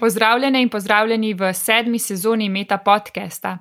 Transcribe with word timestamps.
Pozdravljene 0.00 0.62
in 0.62 0.68
pozdravljeni 0.68 1.34
v 1.34 1.52
sedmi 1.54 1.98
sezoni 1.98 2.48
Meta 2.48 2.78
podcasta. 2.78 3.58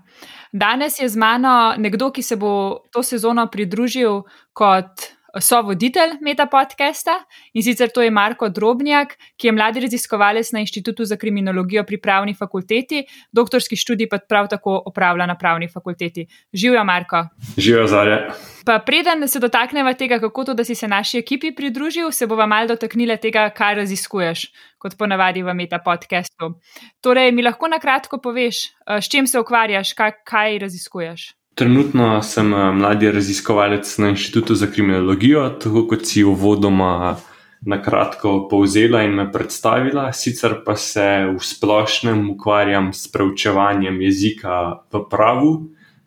Danes 0.51 0.99
je 0.99 1.09
z 1.09 1.17
mano 1.19 1.73
nekdo, 1.77 2.11
ki 2.15 2.23
se 2.23 2.35
bo 2.35 2.79
to 2.91 3.03
sezono 3.03 3.47
pridružil 3.51 4.21
kot 4.53 5.18
so 5.37 5.61
voditelj 5.61 6.17
Meta 6.21 6.45
podcasta 6.45 7.19
in 7.53 7.63
sicer 7.63 7.89
to 7.93 8.01
je 8.01 8.11
Marko 8.11 8.49
Drobnjak, 8.49 9.15
ki 9.37 9.47
je 9.47 9.51
mladi 9.51 9.79
raziskovalec 9.79 10.51
na 10.51 10.59
Inštitutu 10.59 11.05
za 11.05 11.17
kriminologijo 11.17 11.83
pri 11.83 11.97
pravni 12.01 12.33
fakulteti, 12.33 13.03
doktorski 13.31 13.75
študij 13.75 14.09
pa 14.09 14.17
prav 14.29 14.47
tako 14.49 14.81
opravlja 14.85 15.25
na 15.25 15.37
pravni 15.37 15.67
fakulteti. 15.67 16.27
Živijo, 16.53 16.83
Marko. 16.83 17.25
Živijo, 17.57 17.87
Zarja. 17.87 18.33
Pa 18.65 18.79
preden 18.85 19.27
se 19.27 19.39
dotakneva 19.39 19.93
tega, 19.93 20.19
kako 20.19 20.43
to, 20.43 20.53
da 20.53 20.63
si 20.63 20.75
se 20.75 20.87
naši 20.87 21.17
ekipi 21.17 21.51
pridružil, 21.55 22.11
se 22.11 22.27
bova 22.27 22.45
malo 22.45 22.67
dotaknila 22.67 23.17
tega, 23.17 23.49
kaj 23.49 23.75
raziskuješ, 23.75 24.45
kot 24.77 24.97
ponavadi 24.97 25.43
v 25.43 25.53
Meta 25.53 25.79
podcastu. 25.79 26.53
Torej, 27.01 27.31
mi 27.31 27.43
lahko 27.43 27.67
na 27.67 27.79
kratko 27.79 28.17
poveš, 28.17 28.65
eh, 28.65 29.01
s 29.01 29.09
čim 29.09 29.27
se 29.27 29.39
ukvarjaš, 29.39 29.93
kaj, 29.93 30.11
kaj 30.23 30.59
raziskuješ. 30.59 31.38
Trenutno 31.59 32.21
sem 32.23 32.53
eh, 32.53 32.71
mladi 32.71 33.11
raziskovalec 33.11 33.97
na 33.97 34.09
Inštitutu 34.09 34.55
za 34.55 34.67
kriminologijo, 34.71 35.49
tako 35.49 35.87
kot 35.87 36.05
si 36.07 36.23
uvodoma 36.23 37.17
na 37.61 37.81
kratko 37.83 38.47
povzela 38.47 39.01
in 39.03 39.17
me 39.17 39.25
predstavila. 39.31 40.13
Sicer 40.13 40.55
pa 40.65 40.77
se 40.79 41.27
v 41.27 41.43
splošnem 41.43 42.29
ukvarjam 42.29 42.93
s 42.93 43.11
preučevanjem 43.11 44.01
jezika 44.01 44.79
v 44.93 45.03
pravu, 45.11 45.51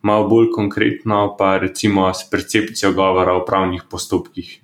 malo 0.01 0.29
bolj 0.29 0.49
konkretno 0.57 1.37
pa 1.37 1.59
recimo 1.59 2.09
s 2.15 2.25
percepcijo 2.31 2.95
govora 2.97 3.37
v 3.37 3.45
pravnih 3.45 3.85
postopkih. 3.91 4.63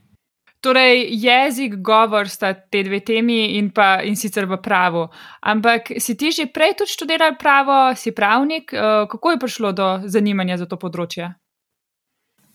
Torej, 0.60 1.06
jezik, 1.10 1.76
govor 1.78 2.28
sta 2.28 2.50
te 2.54 2.82
dve 2.82 2.98
temi 3.00 3.56
in, 3.58 3.70
pa, 3.70 4.00
in 4.02 4.16
sicer 4.18 4.46
v 4.50 4.58
pravu. 4.58 5.06
Ampak 5.46 5.94
si 6.02 6.16
ti 6.18 6.34
že 6.34 6.50
prej 6.50 6.74
tudi 6.82 6.90
študiral 6.90 7.38
pravo, 7.38 7.94
si 7.94 8.10
pravnik, 8.10 8.74
eh, 8.74 9.06
kako 9.06 9.30
je 9.30 9.38
prišlo 9.38 9.72
do 9.72 9.86
zanimanja 10.10 10.58
za 10.58 10.66
to 10.66 10.74
področje? 10.74 11.30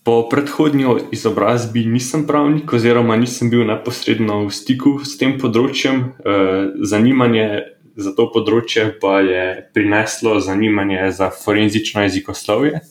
Po 0.04 0.28
predhodnji 0.28 1.08
izobrazbi 1.16 1.86
nisem 1.88 2.26
pravnik, 2.28 2.68
oziroma 2.68 3.16
nisem 3.16 3.48
bil 3.48 3.64
neposredno 3.64 4.44
v 4.44 4.52
stiku 4.52 5.00
s 5.00 5.16
tem 5.16 5.40
področjem. 5.40 6.12
Eh, 6.20 6.76
zanimanje 6.84 7.72
za 7.96 8.12
to 8.12 8.28
področje 8.28 9.00
pa 9.00 9.24
je 9.24 9.64
prineslo 9.72 10.40
zanimanje 10.44 11.08
za 11.08 11.30
forenzično 11.30 12.04
jezikoslovje, 12.04 12.84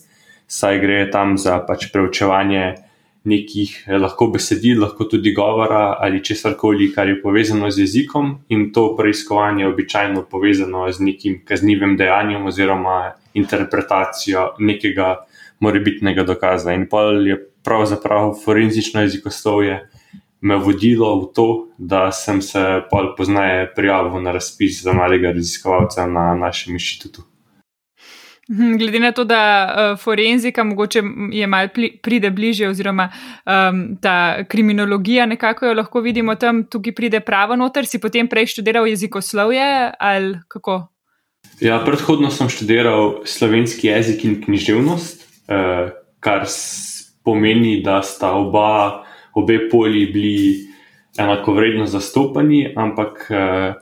saj 0.47 0.79
gre 0.79 1.05
tam 1.11 1.37
za 1.37 1.59
pač 1.61 1.91
preučevanje 1.93 2.82
nekih 3.23 3.85
eh, 3.87 3.97
lahko 3.97 4.27
besedil, 4.33 4.81
lahko 4.83 5.07
tudi 5.09 5.33
govora 5.33 5.97
ali 5.99 6.23
česar 6.23 6.57
koli, 6.59 6.91
kar 6.93 7.07
je 7.09 7.21
povezano 7.21 7.71
z 7.71 7.85
jezikom, 7.85 8.37
in 8.49 8.71
to 8.73 8.95
preiskovanje 8.97 9.63
je 9.63 9.69
običajno 9.69 10.25
povezano 10.31 10.91
z 10.91 10.99
nekim 10.99 11.41
kaznivim 11.45 11.97
dejanjem 11.97 12.45
oziroma 12.45 13.13
interpretacijo 13.33 14.53
nekega 14.59 15.25
morebitnega 15.59 16.23
dokaza. 16.23 16.73
In 16.73 16.87
pa 16.89 17.01
je 17.01 17.37
pravzaprav 17.63 18.33
forenzično 18.45 19.01
jezikoslovje 19.01 19.87
me 20.43 20.57
vodilo 20.59 21.15
v 21.21 21.33
to, 21.33 21.47
da 21.77 22.11
sem 22.11 22.41
se 22.41 22.59
pol 22.91 23.13
poznaje 23.15 23.69
prijavil 23.75 24.19
na 24.21 24.31
razpis 24.35 24.81
za 24.83 24.93
malega 24.93 25.31
raziskovalca 25.31 26.05
na 26.07 26.35
našem 26.35 26.75
inštitutu. 26.75 27.23
Mhm, 28.49 28.77
glede 28.77 28.99
na 28.99 29.11
to, 29.11 29.23
da 29.23 29.75
uh, 29.93 29.99
forenzika 29.99 30.63
mogoče 30.63 31.01
je 31.31 31.47
malo 31.47 31.69
pride 32.01 32.29
bliže, 32.29 32.67
oziroma 32.67 33.09
um, 33.45 33.97
ta 34.01 34.43
kriminologija, 34.43 35.25
nekako 35.25 35.65
jo 35.65 35.73
lahko 35.73 36.01
vidimo 36.01 36.35
tam, 36.35 36.63
tukaj 36.63 36.95
pride 36.95 37.19
pravo 37.19 37.55
noter, 37.55 37.85
si 37.85 37.99
potem 37.99 38.27
prej 38.27 38.45
študiral 38.45 38.87
jezikoslovje 38.87 39.91
ali 39.99 40.39
kako? 40.47 40.87
Ja, 41.61 41.79
predhodno 41.85 42.31
sem 42.31 42.49
študiral 42.49 43.21
slovenski 43.25 43.87
jezik 43.87 44.25
in 44.25 44.41
književnost, 44.43 45.23
uh, 45.47 45.89
kar 46.19 46.43
pomeni, 47.23 47.79
da 47.83 48.01
sta 48.03 48.33
oba, 48.35 49.03
obe 49.33 49.69
poli 49.71 50.05
bili 50.11 50.67
enako 51.17 51.53
vredno 51.53 51.85
zastopani, 51.87 52.73
ampak 52.75 53.27
uh, 53.31 53.75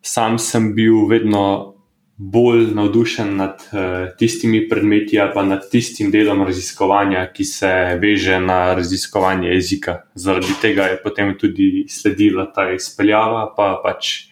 sam 0.00 0.38
sem 0.38 0.72
bil 0.74 1.04
vedno 1.10 1.77
bolj 2.18 2.74
navdušen 2.74 3.36
nad 3.36 3.62
uh, 3.72 4.10
tistimi 4.18 4.68
predmeti 4.68 5.20
ali 5.20 5.30
pa 5.34 5.42
nad 5.42 5.70
tistim 5.70 6.10
delom 6.10 6.42
raziskovanja, 6.42 7.28
ki 7.32 7.44
se 7.44 7.70
veže 8.02 8.40
na 8.40 8.74
raziskovanje 8.74 9.48
jezika. 9.48 10.00
Zaradi 10.14 10.56
tega 10.62 10.82
je 10.90 10.98
potem 11.02 11.36
tudi 11.38 11.86
sledila 11.88 12.48
ta 12.52 12.72
izpeljava, 12.74 13.52
pa 13.56 13.76
pač 13.84 14.28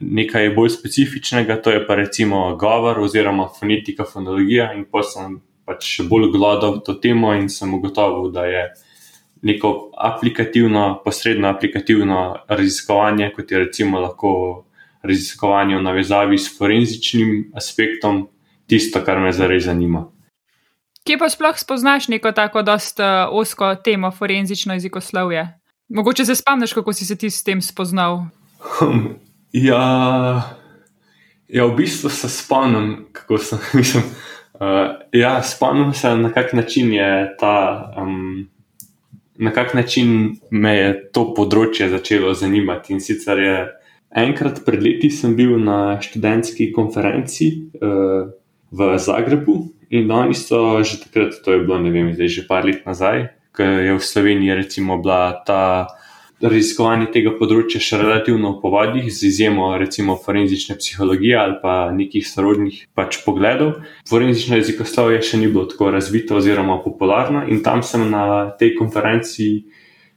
nekaj 0.00 0.50
bolj 0.54 0.70
specifičnega, 0.70 1.58
to 1.62 1.70
je 1.70 1.86
pa 1.86 1.94
recimo 1.94 2.56
govor 2.56 3.00
oziroma 3.00 3.48
fonetika, 3.58 4.04
fonologija. 4.04 4.70
In 4.74 4.86
pa 4.90 5.02
sem 5.02 5.40
pač 5.66 6.00
bolj 6.06 6.30
glodal 6.30 6.80
to 6.86 6.94
temo 6.94 7.34
in 7.34 7.48
sem 7.48 7.74
ugotovil, 7.74 8.30
da 8.30 8.46
je. 8.46 8.70
Neko 9.42 9.90
aplikativno, 9.96 11.00
posredno 11.04 11.48
aplikativno 11.48 12.42
raziskovanje, 12.48 13.30
kot 13.32 13.50
je 13.50 13.58
recimo 13.58 14.00
lahko 14.00 14.32
raziskovanje 15.02 15.76
v 15.76 15.82
navezavi 15.82 16.38
s 16.38 16.58
forenzičnim 16.58 17.52
aspektom, 17.56 18.28
tisto, 18.66 19.04
kar 19.04 19.20
me 19.20 19.32
zares 19.32 19.64
zanima. 19.64 20.06
Kje 21.04 21.16
pa 21.18 21.28
sploh 21.32 21.56
spoznaš 21.58 22.08
neko 22.08 22.32
tako 22.32 22.62
dosta 22.62 23.04
uh, 23.04 23.32
eh, 23.32 23.38
osko 23.40 23.74
temo, 23.84 24.10
forenzično 24.10 24.74
jezikoslovje? 24.74 25.48
Mogoče 25.88 26.24
se 26.24 26.34
spomniš, 26.34 26.72
kako 26.72 26.92
si 26.92 27.06
se 27.06 27.16
ti 27.16 27.30
s 27.30 27.44
tem 27.44 27.62
spoznal? 27.62 28.20
ja, 29.52 29.84
ja, 31.48 31.64
v 31.64 31.74
bistvu 31.76 32.10
se 32.10 32.28
spomnim, 32.28 33.08
kako 33.12 33.38
sem. 33.38 33.58
Mislim, 33.74 34.02
uh, 34.54 34.60
ja, 35.12 35.42
spomnim 35.42 35.94
se, 35.94 36.16
na 36.16 36.32
kak 36.32 36.52
način 36.52 36.92
je 36.92 37.36
ta. 37.38 37.92
Um, 37.96 38.48
Na 39.40 39.50
kak 39.50 39.74
način 39.74 40.36
me 40.50 40.74
je 40.74 40.88
to 41.16 41.22
področje 41.32 41.86
začelo 41.88 42.34
zanimati, 42.36 42.92
in 42.92 42.98
sicer 43.00 43.38
je 43.40 43.54
Enkrat 44.10 44.64
pred 44.66 44.82
leti 44.82 45.10
sem 45.10 45.36
bil 45.38 45.54
na 45.62 46.00
študentski 46.02 46.72
konferenci 46.74 47.70
uh, 47.78 48.26
v 48.70 48.98
Zagrebu 48.98 49.70
in 49.90 50.10
oni 50.10 50.34
so 50.34 50.82
že 50.82 51.02
takrat, 51.06 51.38
to 51.44 51.54
je 51.54 51.62
bilo 51.62 51.78
ne 51.78 51.90
vem, 51.90 52.14
zdaj 52.14 52.28
že 52.28 52.42
par 52.46 52.66
let 52.66 52.82
nazaj, 52.86 53.30
ko 53.54 53.62
je 53.62 53.94
v 53.94 54.02
Sloveniji 54.02 54.54
recimo 54.54 54.98
bila 54.98 55.42
ta 55.46 55.86
raziskovanje 56.40 57.10
tega 57.12 57.34
področja 57.36 57.80
še 57.82 58.00
relativno 58.00 58.54
v 58.54 58.60
povadih, 58.62 59.08
z 59.12 59.28
izjemo 59.28 59.74
recimo 59.78 60.16
forenzične 60.16 60.78
psihologije 60.80 61.36
ali 61.36 61.56
pa 61.62 61.74
nekih 61.92 62.24
sorodnih 62.24 62.86
pač 62.96 63.20
pogledov. 63.24 63.84
Forenzično 64.08 64.56
jezikoslovje 64.56 65.20
še 65.22 65.40
ni 65.42 65.50
bilo 65.52 65.66
tako 65.68 65.92
razvito 65.92 66.40
oziroma 66.40 66.80
popularno 66.82 67.44
in 67.46 67.60
tam 67.62 67.84
sem 67.84 68.08
na 68.08 68.56
tej 68.56 68.74
konferenci 68.78 69.50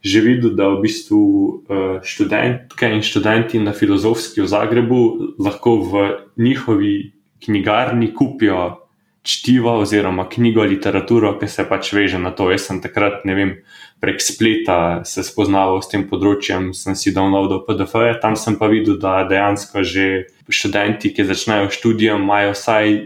že 0.04 0.20
videl, 0.20 0.52
da 0.52 0.68
v 0.68 0.84
bistvu 0.84 1.20
eh, 1.24 1.98
študentke 2.04 2.92
in 2.92 3.00
študenti 3.00 3.56
na 3.58 3.72
filozofski 3.72 4.44
v 4.44 4.48
Zagrebu 4.52 5.00
lahko 5.40 5.80
v 5.80 5.92
njihovi 6.36 7.16
knjigarni 7.40 8.12
kupijo 8.12 8.84
čtivo 9.24 9.78
oziroma 9.80 10.28
knjigo, 10.28 10.62
literaturo, 10.68 11.32
ki 11.40 11.48
se 11.48 11.64
pač 11.64 11.94
veže 11.96 12.20
na 12.20 12.30
to. 12.36 12.50
Jaz 12.52 12.68
sem 12.68 12.80
takrat, 12.84 13.24
ne 13.24 13.34
vem, 13.34 13.52
prek 13.96 14.20
spleta 14.20 15.00
se 15.08 15.24
spoznaval 15.24 15.80
s 15.80 15.88
tem 15.88 16.04
področjem, 16.04 16.74
sem 16.76 16.92
si 16.92 17.14
downloadil 17.16 17.64
PDF-je, 17.64 18.18
tam 18.20 18.36
sem 18.36 18.60
pa 18.60 18.68
videl, 18.68 19.00
da 19.00 19.24
dejansko 19.24 19.80
že 19.80 20.28
študenti, 20.52 21.14
ki 21.16 21.24
začnejo 21.24 21.72
študijo, 21.72 22.20
imajo 22.20 22.52
vsaj 22.52 23.00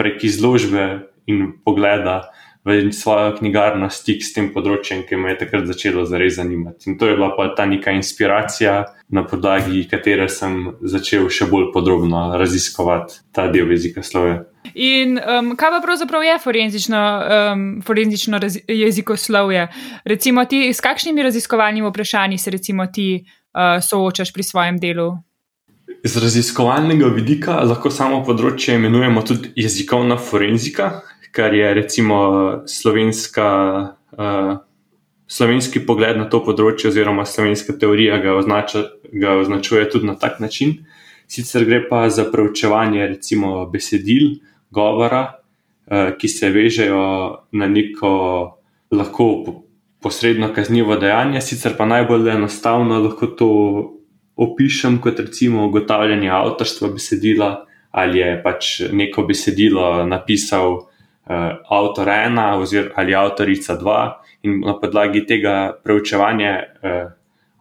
prek 0.00 0.24
izložbe 0.24 1.12
in 1.28 1.52
pogleda 1.60 2.32
v 2.64 2.92
svojo 2.92 3.36
knjigarno 3.38 3.88
stik 3.90 4.22
s 4.22 4.32
tem 4.36 4.52
področjem, 4.54 5.02
ki 5.02 5.18
me 5.18 5.32
je 5.32 5.40
takrat 5.42 5.66
začelo 5.66 6.04
zares 6.06 6.36
zanimati. 6.38 6.90
In 6.90 6.98
to 6.98 7.08
je 7.10 7.16
bila 7.18 7.32
pa 7.34 7.48
ta 7.56 7.66
neka 7.66 7.90
inspiracija, 7.96 8.84
na 9.12 9.24
podlagi 9.26 9.82
katere 9.90 10.28
sem 10.30 10.76
začel 10.80 11.26
še 11.28 11.50
bolj 11.50 11.72
podrobno 11.74 12.38
raziskovati 12.38 13.18
ta 13.34 13.48
del 13.52 13.74
jezika 13.74 14.04
slove. 14.06 14.38
In 14.78 15.18
um, 15.18 15.52
kaj 15.58 15.74
pa 15.74 15.80
pravzaprav 15.82 16.22
je 16.24 16.38
forenzično, 16.38 17.02
um, 17.02 17.66
forenzično 17.84 18.40
jezikoslovje? 18.70 19.66
Recimo, 20.08 20.46
ti, 20.46 20.68
s 20.72 20.80
kakšnimi 20.80 21.26
raziskovalnimi 21.26 21.90
vprašanji 21.90 22.38
se 22.38 22.54
recimo 22.54 22.86
ti 22.86 23.24
uh, 23.26 23.82
soočaš 23.82 24.32
pri 24.32 24.46
svojem 24.46 24.78
delu? 24.78 25.10
Z 26.04 26.22
raziskovalnega 26.22 27.10
vidika 27.12 27.58
lahko 27.66 27.90
samo 27.90 28.22
področje 28.24 28.78
imenujemo 28.78 29.22
tudi 29.26 29.52
jezikovna 29.60 30.16
forenzika, 30.16 31.02
kar 31.32 31.54
je 31.54 31.74
recimo 31.74 32.18
slovenska, 32.66 33.48
uh, 34.12 34.56
slovenski 35.26 35.80
pogled 35.86 36.18
na 36.20 36.28
to 36.28 36.42
področje, 36.44 36.90
oziroma 36.92 37.24
slovenska 37.24 37.74
teorija 37.80 38.20
ga, 38.20 38.36
označa, 38.36 38.84
ga 39.12 39.38
označuje 39.40 39.88
tudi 39.90 40.10
na 40.10 40.16
tak 40.20 40.40
način. 40.44 40.82
Sicer 41.26 41.64
gre 41.64 41.80
pa 41.88 42.04
za 42.12 42.26
preučevanje 42.28 43.08
recimo 43.14 43.64
besedil, 43.72 44.36
govora, 44.70 45.22
uh, 45.88 46.12
ki 46.20 46.28
se 46.28 46.52
vežejo 46.52 47.02
na 47.56 47.68
neko 47.68 48.12
lahko 48.92 49.28
posredno 50.02 50.52
kaznivo 50.52 50.98
dejanje, 51.00 51.40
sicer 51.40 51.78
pa 51.78 51.86
najbolj 51.88 52.28
enostavno 52.36 53.00
lahko 53.00 53.26
to 53.38 53.50
opišem 54.36 54.98
kot 55.00 55.20
recimo 55.20 55.66
ugotavljanje 55.66 56.28
avtorstva 56.28 56.92
besedila, 56.92 57.50
ali 57.90 58.18
je 58.18 58.40
pač 58.44 58.80
neko 58.92 59.24
besedilo 59.28 60.04
napisal 60.08 60.91
avtor 61.26 62.08
ena 62.08 62.50
ali 62.96 63.14
avtorica 63.14 63.76
dva, 63.76 64.22
in 64.42 64.60
na 64.60 64.74
podlagi 64.78 65.22
tega 65.26 65.72
preučevanja 65.84 66.52
uh, 66.58 67.12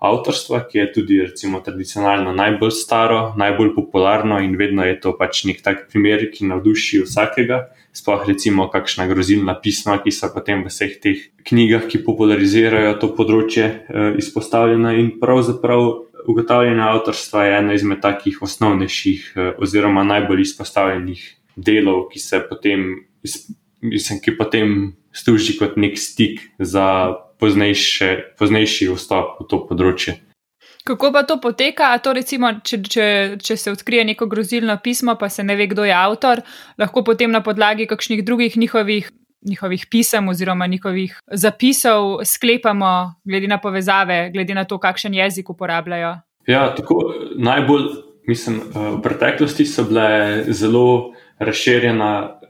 avtorstva, 0.02 0.64
ki 0.66 0.80
je 0.80 0.86
tudi 0.96 1.20
recimo 1.22 1.60
tradicionalno 1.62 2.34
najbolj 2.34 2.72
staro, 2.74 3.20
najbolj 3.38 3.76
popularno 3.76 4.40
in 4.42 4.56
vedno 4.58 4.86
je 4.88 4.98
to 5.00 5.14
pač 5.18 5.44
nek 5.46 5.62
tak 5.62 5.86
primer, 5.92 6.26
ki 6.34 6.50
navduši 6.50 7.04
vsakega. 7.06 7.68
Sploh 7.94 8.24
recimo 8.26 8.66
kakšna 8.72 9.06
grozilna 9.06 9.54
pisma, 9.62 10.00
ki 10.02 10.14
so 10.16 10.32
potem 10.34 10.64
v 10.66 10.72
vseh 10.74 10.98
teh 11.04 11.28
knjigah, 11.46 11.86
ki 11.86 12.02
popularizirajo 12.08 12.96
to 12.98 13.12
področje, 13.14 13.68
uh, 13.70 14.16
izpostavljena 14.18 14.98
in 14.98 15.20
pravzaprav 15.22 16.10
ugotavljanje 16.28 16.82
avtorstva 16.82 17.46
je 17.46 17.58
eno 17.58 17.74
izmed 17.74 18.02
takih 18.02 18.42
osnovnejših, 18.42 19.34
eh, 19.36 19.54
oziroma 19.58 20.04
najbolj 20.04 20.42
izpostavljenih 20.42 21.24
delov, 21.56 22.10
ki 22.10 22.20
se 22.20 22.42
potem, 22.50 23.06
mislim, 23.82 24.20
ki 24.24 24.38
potem 24.38 24.94
služi 25.14 25.58
kot 25.60 25.78
nek 25.78 25.98
stik 26.00 26.42
za 26.60 27.14
poznejše, 27.42 28.38
poznejši 28.40 28.92
vstop 28.94 29.42
v 29.42 29.48
to 29.50 29.64
področje. 29.70 30.20
Kako 30.86 31.12
pa 31.14 31.22
to 31.30 31.38
poteka? 31.38 31.94
To 32.02 32.14
recimo, 32.18 32.50
če, 32.66 32.82
če, 32.82 33.06
če 33.38 33.58
se 33.58 33.74
odkrije 33.74 34.06
neko 34.14 34.26
grozilno 34.30 34.78
pismo, 34.82 35.14
pa 35.18 35.30
se 35.30 35.46
ne 35.46 35.54
ve, 35.58 35.68
kdo 35.70 35.86
je 35.86 35.94
avtor, 35.94 36.42
lahko 36.82 37.04
potem 37.06 37.30
na 37.30 37.44
podlagi 37.46 37.86
kakšnih 37.90 38.24
drugih 38.26 38.58
njihovih 38.58 39.12
njihovih 39.42 39.86
pisem 39.90 40.28
oziroma 40.30 40.68
njihovih 40.68 41.20
zapisov 41.32 42.20
sklepamo, 42.26 43.14
glede 43.26 43.48
na 43.48 43.58
povezave, 43.58 44.30
glede 44.34 44.54
na 44.54 44.66
to, 44.66 44.78
kakšen 44.78 45.14
jezik 45.14 45.50
uporabljajo. 45.50 46.16
Ja, 46.48 46.76
tako 46.76 47.14
najbolj, 47.38 47.88
mislim, 48.28 48.62
v 48.74 49.02
preteklosti 49.02 49.66
so 49.66 49.84
bile 49.90 50.44
zelo 50.54 51.14
razširjena 51.40 52.41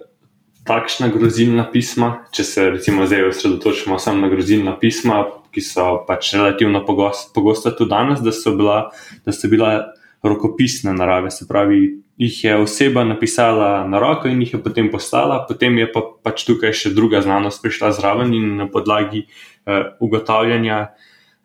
takšna 0.72 1.12
grozilna 1.12 1.68
pisma. 1.72 2.12
Če 2.32 2.44
se 2.48 2.68
recimo 2.78 3.06
zdaj 3.06 3.30
osredotočimo 3.34 4.00
samo 4.00 4.24
na 4.24 4.32
grozilna 4.32 4.78
pisma, 4.80 5.24
ki 5.52 5.64
so 5.64 5.88
pač 6.08 6.34
relativno 6.38 6.86
pogosta 6.88 7.74
tudi 7.76 7.92
danes, 7.92 8.24
da 8.24 8.32
so 8.36 8.56
bila. 8.56 8.86
Da 9.26 9.36
so 9.36 9.52
bila 9.52 9.92
rokopisne 10.22 10.94
narave, 10.94 11.32
se 11.34 11.48
pravi, 11.50 11.80
jih 12.22 12.44
je 12.44 12.58
oseba 12.62 13.04
napisala 13.04 13.88
na 13.90 14.00
roko 14.00 14.30
in 14.30 14.42
jih 14.42 14.54
je 14.54 14.60
potem 14.62 14.92
poslala, 14.94 15.40
potem 15.50 15.80
je 15.82 15.88
pa 15.90 16.04
pač 16.24 16.44
tukaj 16.46 16.76
še 16.78 16.92
druga 16.94 17.24
znanost 17.26 17.64
prišla 17.64 17.90
zraven 17.98 18.34
in 18.38 18.52
na 18.60 18.68
podlagi 18.70 19.24
uh, 19.26 19.98
ugotavljanja 19.98 20.92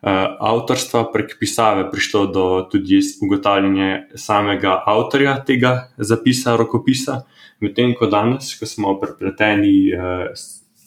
avtorstva 0.01 1.07
prek 1.13 1.37
pisave 1.39 1.87
prišlo 1.91 2.25
do 2.27 2.45
tudi 2.71 2.99
ugotavljanja 3.21 4.03
samega 4.15 4.83
avtorja 4.85 5.39
tega 5.45 5.89
zapisa, 5.97 6.55
rokopisa. 6.57 7.23
Medtem 7.59 7.95
ko 7.97 8.05
danes, 8.05 8.53
ko 8.59 8.69
smo 8.69 8.93
prepleteni 9.01 9.89
uh, 9.89 10.29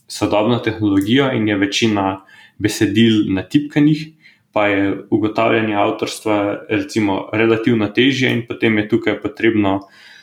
sodobno 0.07 0.59
tehnologijo 0.63 1.33
in 1.35 1.49
je 1.49 1.57
večina 1.57 2.21
besedil 2.59 3.25
natipkanih, 3.35 4.07
pa 4.53 4.67
je 4.67 4.95
ugotavljanje 5.11 5.75
avtorstva 5.75 6.37
recimo, 6.69 7.29
relativno 7.33 7.89
težje, 7.89 8.31
in 8.31 8.47
potem 8.47 8.79
je 8.79 8.89
tukaj 8.89 9.21
potrebno, 9.23 9.81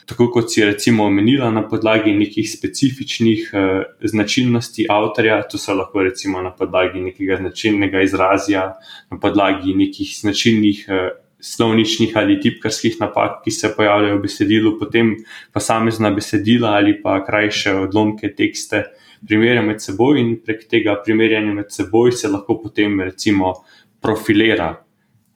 tako 0.08 0.30
kot 0.32 0.52
si 0.54 0.64
recimo 0.66 1.06
omenila, 1.06 1.52
na 1.52 1.66
podlagi 1.68 2.14
nekih 2.16 2.48
specifičnih 2.50 3.50
eh, 3.54 3.84
značilnosti 4.02 4.88
avtorja, 4.90 5.42
to 5.52 5.60
so 5.60 5.76
lahko 5.76 6.04
recimo 6.08 6.42
na 6.42 6.52
podlagi 6.56 7.02
nekega 7.04 7.38
značilnega 7.44 8.02
izrazja, 8.02 8.68
na 9.12 9.20
podlagi 9.20 9.76
nekih 9.76 10.18
značilnih. 10.22 10.86
Eh, 10.88 11.10
Slovničnih 11.38 12.16
ali 12.18 12.40
tipkarskih 12.42 12.96
napak, 12.98 13.44
ki 13.44 13.52
se 13.54 13.70
pojavljajo 13.76 14.16
v 14.16 14.22
besedilu, 14.24 14.72
potem 14.80 15.12
posamezna 15.54 16.10
besedila 16.10 16.72
ali 16.80 16.96
pa 16.98 17.20
krajše 17.26 17.76
odlomke 17.84 18.32
tekste 18.34 18.80
primerjamo 19.26 19.68
med 19.68 19.82
seboj, 19.82 20.20
in 20.22 20.36
prek 20.46 20.68
tega 20.70 20.98
primerjanja 21.06 21.54
med 21.54 21.72
seboj 21.74 22.12
se 22.12 22.30
lahko 22.30 22.58
potem, 22.62 23.00
recimo, 23.02 23.54
profilira 24.02 24.74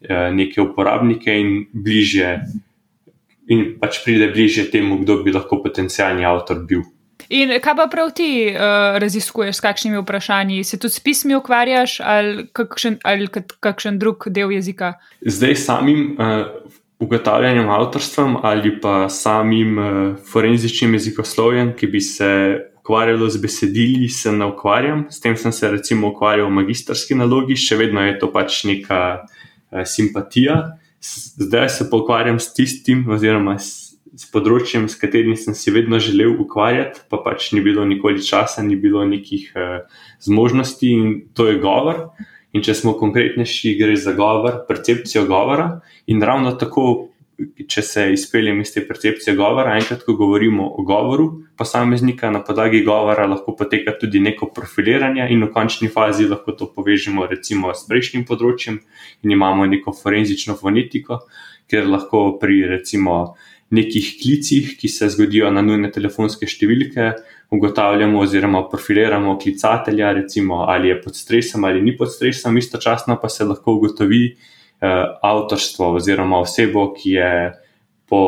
eh, 0.02 0.30
neke 0.34 0.62
uporabnike 0.62 1.38
in 1.40 1.66
bliže, 1.74 2.36
in 3.50 3.78
pač 3.80 4.04
pride 4.06 4.32
bliže 4.34 4.70
temu, 4.72 5.00
kdo 5.02 5.22
bi 5.24 5.34
lahko 5.34 5.62
potencijalni 5.64 6.26
avtor 6.26 6.66
bil. 6.68 6.84
In 7.32 7.54
kaj 7.64 7.76
pa 7.78 7.88
prav 7.88 8.10
ti 8.16 8.50
uh, 8.50 8.98
raziskuješ, 9.00 9.56
s 9.56 9.64
kakšnimi 9.64 10.02
vprašanji? 10.02 10.64
Se 10.68 10.80
tudi 10.80 10.94
s 10.94 11.00
pismi 11.00 11.36
ukvarjaš 11.36 12.00
ali 12.04 12.48
kakšen, 12.54 12.98
ali 13.04 13.30
kakšen 13.60 14.00
drug 14.00 14.28
del 14.28 14.52
jezika? 14.52 14.94
Zdaj 15.22 15.56
samim 15.56 16.18
uh, 16.20 16.48
ugotavljanjem 17.00 17.70
avtorstva 17.70 18.42
ali 18.44 18.74
pa 18.82 19.10
samim 19.10 19.78
uh, 19.78 20.18
forenzičnim 20.32 20.94
jezikoslovjem, 20.94 21.74
ki 21.78 21.88
bi 21.88 22.02
se 22.02 22.32
ukvarjalo 22.82 23.30
z 23.30 23.42
besedili, 23.42 24.10
se 24.10 24.32
ne 24.32 24.46
ukvarjam. 24.46 25.06
S 25.10 25.22
tem 25.22 25.38
sem 25.38 25.52
se 25.52 25.72
recimo 25.72 26.10
ukvarjal 26.12 26.50
v 26.50 26.58
magistrski 26.60 27.16
nalogi, 27.16 27.56
še 27.56 27.78
vedno 27.78 28.04
je 28.04 28.20
to 28.20 28.32
pač 28.34 28.64
neka 28.68 29.02
uh, 29.22 29.86
simpatija. 29.86 30.81
Zdaj 31.02 31.70
se 31.70 31.90
pa 31.90 31.98
ukvarjam 31.98 32.40
s 32.40 32.54
tistim, 32.54 33.08
oziroma 33.10 33.56
s, 33.60 33.98
s 34.14 34.28
področjem, 34.30 34.86
s 34.86 35.00
katerim 35.02 35.34
sem 35.40 35.56
si 35.58 35.74
vedno 35.74 35.98
želel 36.02 36.36
ukvarjati, 36.44 37.08
pa 37.10 37.18
pač 37.26 37.52
ni 37.56 37.64
bilo 37.66 37.86
nikoli 37.90 38.22
časa, 38.22 38.62
ni 38.62 38.78
bilo 38.78 39.02
nekih 39.10 39.48
uh, 39.56 40.04
zmožnosti 40.22 40.92
in 40.92 41.16
to 41.34 41.50
je 41.50 41.58
govor. 41.64 42.12
In 42.54 42.62
če 42.62 42.76
smo 42.76 42.94
konkretnejši, 43.00 43.78
gre 43.80 43.96
za 43.96 44.14
govor, 44.14 44.66
percepcijo 44.68 45.24
govora. 45.26 45.80
In 46.12 46.22
ravno 46.22 46.52
tako 46.60 47.12
če 47.68 47.82
se 47.82 48.06
izpeljem 48.14 48.62
iz 48.62 48.74
te 48.74 48.84
percepcije 48.88 49.36
govora, 49.36 49.76
enkrat, 49.80 50.04
ko 50.06 50.16
govorimo 50.20 50.68
o 50.78 50.84
govoru 50.88 51.28
posameznika, 51.58 52.32
na 52.32 52.42
podlagi 52.44 52.84
govora 52.86 53.28
lahko 53.30 53.56
poteka 53.58 53.94
tudi 54.02 54.20
neko 54.20 54.52
profiliranje, 54.56 55.28
in 55.30 55.46
v 55.46 55.52
končni 55.54 55.90
fazi 55.92 56.28
lahko 56.30 56.56
to 56.58 56.70
povežemo 56.76 57.28
recimo 57.30 57.74
s 57.76 57.88
prejšnjim 57.90 58.26
področjem 58.28 58.82
in 59.24 59.38
imamo 59.38 59.68
neko 59.70 59.94
forenzično 59.96 60.58
fonetiko, 60.60 61.22
ker 61.72 61.88
lahko 61.88 62.38
pri 62.42 62.64
recimo 62.76 63.36
nekih 63.72 64.16
klicih, 64.20 64.74
ki 64.80 64.90
se 64.92 65.08
zgodijo 65.10 65.50
na 65.52 65.64
nujne 65.64 65.92
telefonske 65.96 66.48
številke. 66.50 67.12
Ugotavljamo, 67.52 68.20
oziroma 68.24 68.66
profiliramo 68.72 69.38
klicatelja, 69.40 70.12
recimo, 70.16 70.66
ali 70.72 70.92
je 70.92 70.98
pod 71.04 71.16
stresom 71.16 71.66
ali 71.68 71.82
ni 71.84 71.96
pod 71.98 72.12
stresom, 72.12 72.58
istočasno 72.60 73.18
pa 73.20 73.30
se 73.32 73.48
lahko 73.48 73.76
ugotovi, 73.80 74.22
avtorstvo 75.22 75.94
oziroma 75.96 76.40
osebo, 76.40 76.94
ki 76.94 77.10
je 77.10 77.34
po 78.10 78.22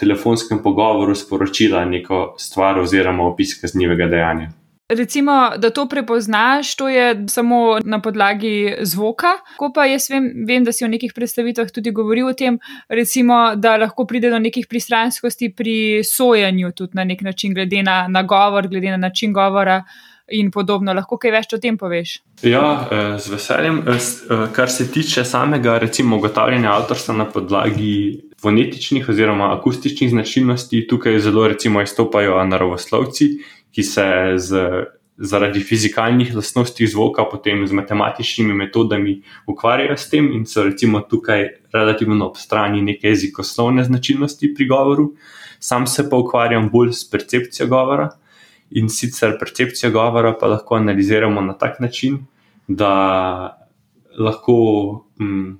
telefonskem 0.00 0.62
pogovoru 0.62 1.14
sporočila 1.14 1.84
neko 1.84 2.34
stvar 2.38 2.78
oziroma 2.78 3.24
opis 3.24 3.54
kaznivega 3.60 4.06
dejanja. 4.06 4.50
Recimo, 4.90 5.52
da 5.56 5.70
to 5.70 5.86
prepoznaš, 5.88 6.74
to 6.76 6.88
je 6.88 7.24
samo 7.28 7.78
na 7.84 8.00
podlagi 8.02 8.74
zvoka. 8.82 9.26
Ko 9.56 9.70
pa 9.72 9.86
jaz 9.86 10.10
vem, 10.10 10.26
vem, 10.46 10.64
da 10.66 10.74
si 10.74 10.84
v 10.84 10.90
nekih 10.90 11.14
predstavitvah 11.14 11.70
tudi 11.70 11.92
govoril 11.94 12.26
o 12.26 12.34
tem, 12.34 12.58
recimo, 12.88 13.54
da 13.54 13.76
lahko 13.78 14.04
pride 14.04 14.32
do 14.34 14.42
nekih 14.42 14.66
pristranskosti 14.66 15.52
pri 15.54 16.02
sojenju, 16.04 16.72
tudi 16.74 16.98
na 16.98 17.06
nek 17.06 17.22
način, 17.22 17.54
glede 17.54 17.84
na, 17.86 18.08
na 18.08 18.22
govor, 18.22 18.68
glede 18.68 18.90
na 18.90 18.98
način 18.98 19.32
govora. 19.32 19.84
Uh, 19.86 20.09
in 20.30 20.50
podobno. 20.50 20.94
Lahko 20.94 21.18
kaj 21.20 21.32
več 21.34 21.54
o 21.54 21.60
tem 21.62 21.78
poveš? 21.78 22.18
Ja, 22.46 22.86
eh, 22.90 23.18
z 23.18 23.34
veseljem. 23.34 23.82
Eh, 23.86 23.96
eh, 23.96 24.46
kar 24.52 24.70
se 24.70 24.90
tiče 24.92 25.24
samega, 25.24 25.78
recimo, 25.78 26.16
ugotavljanja 26.16 26.72
avtorstva 26.72 27.14
na 27.14 27.24
podlagi 27.24 28.20
fonetičnih 28.42 29.08
oziroma 29.08 29.52
akustičnih 29.58 30.10
značilnosti, 30.10 30.86
tukaj 30.88 31.18
zelo 31.20 31.48
recimo 31.48 31.82
izstopajo 31.82 32.38
anarovoslovci, 32.38 33.28
ki 33.72 33.82
se 33.82 34.06
z. 34.36 34.86
Zaradi 35.22 35.60
fizikalnih 35.60 36.30
lastnosti 36.34 36.86
zvoka, 36.86 37.26
potem 37.28 37.66
z 37.66 37.76
matematičnimi 37.76 38.54
metodami 38.54 39.18
ukvarjajo 39.46 39.96
s 39.96 40.08
tem, 40.08 40.30
in 40.32 40.46
so 40.46 40.64
recimo 40.64 41.00
tukaj 41.00 41.44
relativno 41.74 42.24
ob 42.26 42.38
strani 42.40 42.80
neke 42.82 43.08
jezikoslovne 43.08 43.84
značilnosti 43.84 44.54
pri 44.54 44.66
govoru. 44.66 45.12
Sam 45.58 45.86
se 45.86 46.08
pa 46.10 46.16
ukvarjam 46.16 46.70
bolj 46.72 46.92
s 46.92 47.10
percepcijo 47.10 47.66
govora, 47.66 48.08
In 48.70 48.88
sicer 48.88 49.36
percepcijo 49.38 49.90
govora 49.90 50.34
pa 50.40 50.46
lahko 50.46 50.76
analiziramo 50.76 51.40
na 51.40 51.52
tak 51.58 51.80
način, 51.80 52.18
da 52.68 52.92
lahko 54.18 54.54
m, 55.20 55.26
mm, 55.26 55.58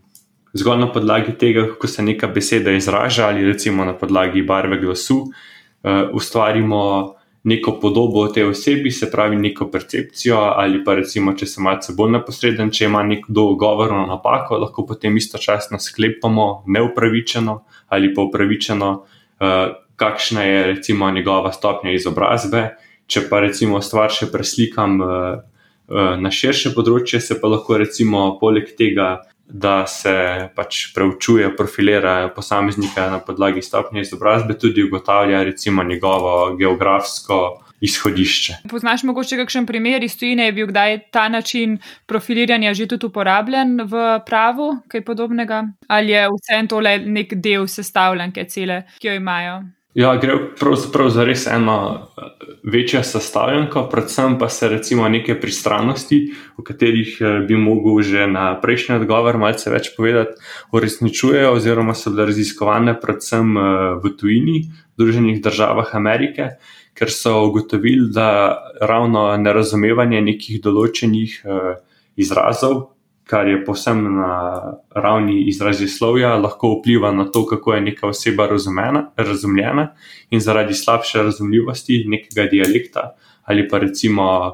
zgolj 0.53 0.79
na 0.79 0.93
podlagi 0.93 1.33
tega, 1.39 1.67
kako 1.67 1.87
se 1.87 2.03
neka 2.03 2.27
beseda 2.27 2.71
izraža, 2.73 3.27
ali 3.27 3.47
recimo 3.47 3.85
na 3.85 3.95
podlagi 3.99 4.43
barve 4.43 4.79
glasu, 4.81 5.19
uh, 5.19 5.91
ustvarimo 6.13 7.15
neko 7.43 7.79
podobo 7.81 8.21
o 8.21 8.29
tej 8.29 8.51
osebi, 8.51 8.91
se 8.91 9.11
pravi 9.11 9.37
neko 9.37 9.71
percepcijo, 9.71 10.37
ali 10.37 10.85
pa 10.85 10.95
recimo, 10.95 11.33
če 11.33 11.47
se 11.47 11.63
malce 11.65 11.95
bolj 11.97 12.13
neposreden, 12.19 12.71
če 12.71 12.85
ima 12.85 13.03
nekdo 13.03 13.55
govorno 13.61 14.05
napako, 14.07 14.59
lahko 14.61 14.85
potem 14.87 15.17
istočasno 15.17 15.79
sklepamo 15.81 16.65
neupravičeno 16.67 17.63
ali 17.89 18.15
pa 18.15 18.23
upravičeno, 18.23 18.91
uh, 19.41 19.57
kakšna 19.97 20.43
je 20.43 20.67
recimo 20.67 21.11
njegova 21.11 21.53
stopnja 21.53 21.93
izobrazbe. 21.93 22.69
Če 23.11 23.27
pa 23.31 23.41
recimo 23.43 23.81
stvar 23.83 24.13
še 24.15 24.31
preslikam 24.31 25.01
uh, 25.03 25.11
uh, 25.91 26.15
na 26.21 26.31
širše 26.31 26.75
področje, 26.77 27.21
se 27.21 27.39
pa 27.41 27.51
lahko 27.51 27.81
recimo 27.83 28.29
poleg 28.39 28.71
tega 28.79 29.17
da 29.53 29.87
se 29.87 30.49
pač 30.55 30.93
preučuje, 30.95 31.57
profilira 31.57 32.29
posameznika 32.35 33.11
na 33.11 33.19
podlagi 33.19 33.63
stopnje 33.63 34.01
izobrazbe, 34.01 34.59
tudi 34.59 34.83
ugotavlja 34.83 35.43
recimo 35.43 35.83
njegovo 35.85 36.55
geografsko 36.57 37.41
izhodišče. 37.81 38.55
Poznaš 38.71 39.03
mogoče 39.03 39.37
kakšen 39.41 39.67
primer 39.67 40.05
iz 40.05 40.19
tujine, 40.19 40.47
je 40.51 40.53
bil 40.53 40.67
kdaj 40.67 40.99
ta 41.11 41.29
način 41.29 41.79
profiliranja 42.07 42.75
že 42.75 42.87
tudi 42.87 43.07
uporabljen 43.07 43.81
v 43.85 44.21
pravu, 44.27 44.77
kaj 44.89 45.05
podobnega? 45.05 45.65
Ali 45.89 46.13
je 46.13 46.29
vse 46.29 46.63
to 46.69 46.81
le 46.81 46.99
nek 46.99 47.35
del 47.35 47.67
sestavljanke 47.67 48.45
cele, 48.45 48.83
ki 48.99 49.09
jo 49.09 49.15
imajo? 49.15 49.61
Ja, 49.95 50.13
gre 50.23 50.37
pravzaprav 50.55 51.09
za 51.11 51.25
res 51.27 51.49
eno 51.51 51.77
eh, 51.99 52.29
večjo 52.63 53.03
sestavljanko, 53.03 53.89
predvsem 53.91 54.37
pa 54.39 54.49
se 54.49 54.69
recimo 54.69 55.09
neke 55.09 55.35
pristranosti, 55.41 56.21
o 56.57 56.63
katerih 56.63 57.17
eh, 57.21 57.41
bi 57.49 57.57
mogel 57.59 57.99
že 58.07 58.27
na 58.31 58.53
prejšnji 58.61 59.01
odgovor 59.01 59.39
malce 59.39 59.71
več 59.71 59.91
povedati, 59.97 60.39
uresničujejo 60.73 61.57
oziroma 61.57 61.95
so 61.99 62.15
bile 62.15 62.29
raziskovane 62.31 62.95
predvsem 63.01 63.57
eh, 63.57 63.65
v 64.05 64.15
tujini, 64.21 64.61
v 64.71 65.03
Združenih 65.03 65.43
državah 65.43 65.91
Amerike 65.99 66.53
ker 66.95 67.11
so 67.11 67.47
ugotovili, 67.49 68.11
da 68.13 68.61
ravno 68.81 69.25
nerazumevanje 69.41 70.21
nekih 70.21 70.59
določenih 70.61 71.37
izrazov, 72.21 72.91
kar 73.31 73.49
je 73.49 73.61
povsem 73.65 74.03
na 74.17 74.33
ravni 74.91 75.45
izrazoslovja, 75.49 76.35
lahko 76.43 76.73
vpliva 76.79 77.13
na 77.15 77.29
to, 77.31 77.45
kako 77.47 77.77
je 77.77 77.81
neka 77.81 78.09
oseba 78.11 78.49
razumena, 78.51 79.05
razumljena, 79.17 79.93
in 80.31 80.43
zaradi 80.43 80.75
slabše 80.75 81.23
razumljivosti 81.23 82.05
nekega 82.09 82.49
dialekta 82.51 83.13
ali 83.51 83.69
pa 83.69 83.79
recimo 83.79 84.25
uh, 84.47 84.53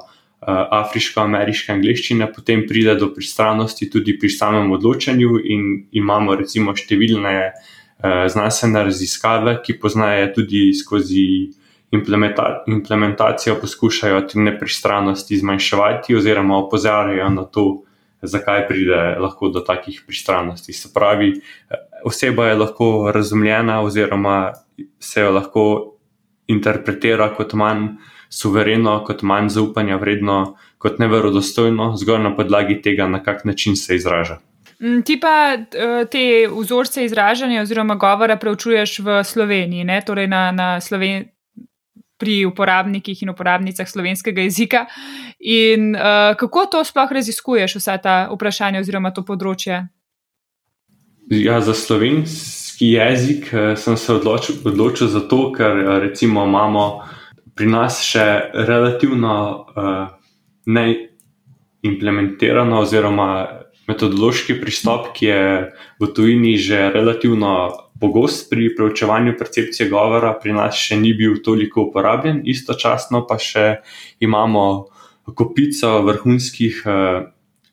afriško-ameriške 0.70 1.72
angliščine, 1.72 2.30
potem 2.32 2.62
pride 2.68 2.94
do 2.96 3.10
pristranosti 3.12 3.90
tudi 3.92 4.14
pri 4.18 4.30
samem 4.32 4.70
odločanju, 4.72 5.40
in 5.44 5.66
imamo 6.00 6.36
recimo 6.38 6.72
številne 6.72 7.34
uh, 7.50 8.24
znanstvene 8.32 8.86
raziskave, 8.88 9.58
ki 9.64 9.76
poznajo 9.82 10.30
tudi 10.38 10.70
skozi 10.76 11.26
implementa 11.92 12.64
implementacijo 12.72 13.58
poskušajo 13.60 14.22
te 14.30 14.40
nepristranosti 14.40 15.38
zmanjševati, 15.42 16.16
oziroma 16.16 16.56
opozarjajo 16.64 17.28
na 17.36 17.44
to, 17.44 17.66
zakaj 18.22 18.66
pride 18.68 19.16
lahko 19.20 19.48
do 19.48 19.60
takih 19.60 20.02
pristranosti. 20.06 20.72
Se 20.72 20.88
pravi, 20.94 21.32
oseba 22.04 22.46
je 22.46 22.54
lahko 22.54 23.10
razumljena, 23.14 23.80
oziroma 23.82 24.52
se 25.00 25.20
jo 25.20 25.32
lahko 25.32 25.64
interpretira 26.46 27.28
kot 27.34 27.52
manj 27.52 27.88
suvereno, 28.30 28.98
kot 29.04 29.22
manj 29.22 29.48
zaupanja 29.48 29.96
vredno, 29.96 30.56
kot 30.78 30.98
neverodostojno, 30.98 31.94
zgolj 31.96 32.22
na 32.22 32.34
podlagi 32.36 32.80
tega, 32.82 33.08
na 33.08 33.22
kak 33.22 33.44
način 33.44 33.76
se 33.76 33.96
izraža. 33.96 34.38
Mm, 34.80 35.02
ti 35.02 35.20
pa 35.20 35.54
eh, 35.56 36.04
te 36.10 36.48
vzorce 36.52 37.04
izražanja 37.04 37.62
oziroma 37.62 37.94
govora 37.94 38.36
preučuješ 38.36 38.98
v 38.98 39.22
Sloveniji, 39.24 39.84
ne? 39.84 40.02
torej 40.06 40.26
na, 40.26 40.50
na 40.52 40.80
Sloveniji 40.80 41.35
pri 42.18 42.46
uporabnikih 42.48 43.22
in 43.22 43.30
uporabnicah 43.30 43.88
slovenskega 43.88 44.42
jezika. 44.42 44.86
In 45.40 45.94
uh, 45.94 46.36
kako 46.38 46.66
to 46.66 46.84
sploh 46.84 47.12
raziskuješ, 47.12 47.76
vsa 47.76 47.98
ta 47.98 48.28
vprašanja 48.32 48.80
oziroma 48.80 49.10
to 49.12 49.22
področje? 49.26 49.88
Ja, 51.30 51.60
za 51.60 51.74
slovenski 51.74 52.92
jezik 52.94 53.52
uh, 53.52 53.78
sem 53.78 53.96
se 53.96 54.14
odločil, 54.14 54.54
odločil 54.64 55.08
zato, 55.12 55.52
ker 55.52 55.84
uh, 55.84 55.98
recimo 56.02 56.44
imamo 56.46 57.02
pri 57.56 57.66
nas 57.72 58.02
še 58.04 58.50
relativno 58.68 59.66
uh, 59.72 60.08
neimplementirano 60.66 62.80
oziroma 62.84 63.46
metodološki 63.86 64.60
pristop, 64.60 65.12
ki 65.14 65.26
je 65.26 65.72
v 66.00 66.08
tujini 66.14 66.56
že 66.58 66.90
relativno 66.90 67.85
pogost 68.00 68.50
pri 68.50 68.68
preučevanju 68.76 69.36
percepcije 69.38 69.88
govora, 69.90 70.34
pri 70.42 70.52
nas 70.56 70.76
še 70.76 70.98
ni 71.00 71.14
bil 71.16 71.40
toliko 71.44 71.88
uporabljen, 71.88 72.42
istočasno 72.44 73.24
pa 73.26 73.38
še 73.40 73.80
imamo 74.20 74.66
kopico 75.34 76.02
vrhunskih 76.06 76.82
uh, 76.86 77.24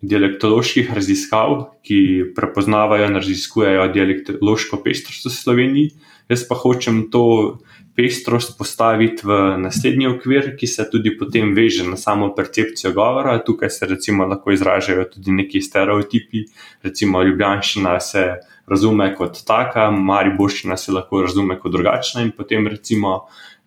dialektoloških 0.04 0.92
raziskav, 0.94 1.60
ki 1.86 2.34
prepoznavajo 2.36 3.08
in 3.08 3.20
raziskujejo 3.20 3.88
dialektološko 3.94 4.82
pestrost 4.84 5.30
v 5.30 5.32
Sloveniji. 5.32 5.94
Jaz 6.32 6.44
pa 6.48 6.58
hočem 6.60 7.06
to 7.12 7.60
pestrost 7.96 8.58
postaviti 8.58 9.28
v 9.28 9.58
naslednji 9.64 10.10
okvir, 10.10 10.54
ki 10.60 10.68
se 10.68 10.86
tudi 10.92 11.14
potem 11.18 11.54
veže 11.56 11.86
na 11.88 11.98
samo 12.00 12.32
percepcijo 12.36 12.92
govora. 12.96 13.38
Tukaj 13.46 13.70
se 13.70 13.88
recimo 13.88 14.28
lahko 14.28 14.52
izražajo 14.52 15.06
tudi 15.14 15.32
neki 15.32 15.62
stereotipi, 15.62 16.46
recimo 16.84 17.24
ljubljanščina 17.24 18.00
se 18.00 18.26
razume 18.68 19.10
kot 19.16 19.44
taka, 19.48 19.90
mariboščina 19.92 20.78
se 20.78 20.92
lahko 20.96 21.24
razume 21.26 21.60
kot 21.60 21.72
drugačna 21.72 22.24
in 22.24 22.32
potem 22.38 22.68
recimo 22.68 23.24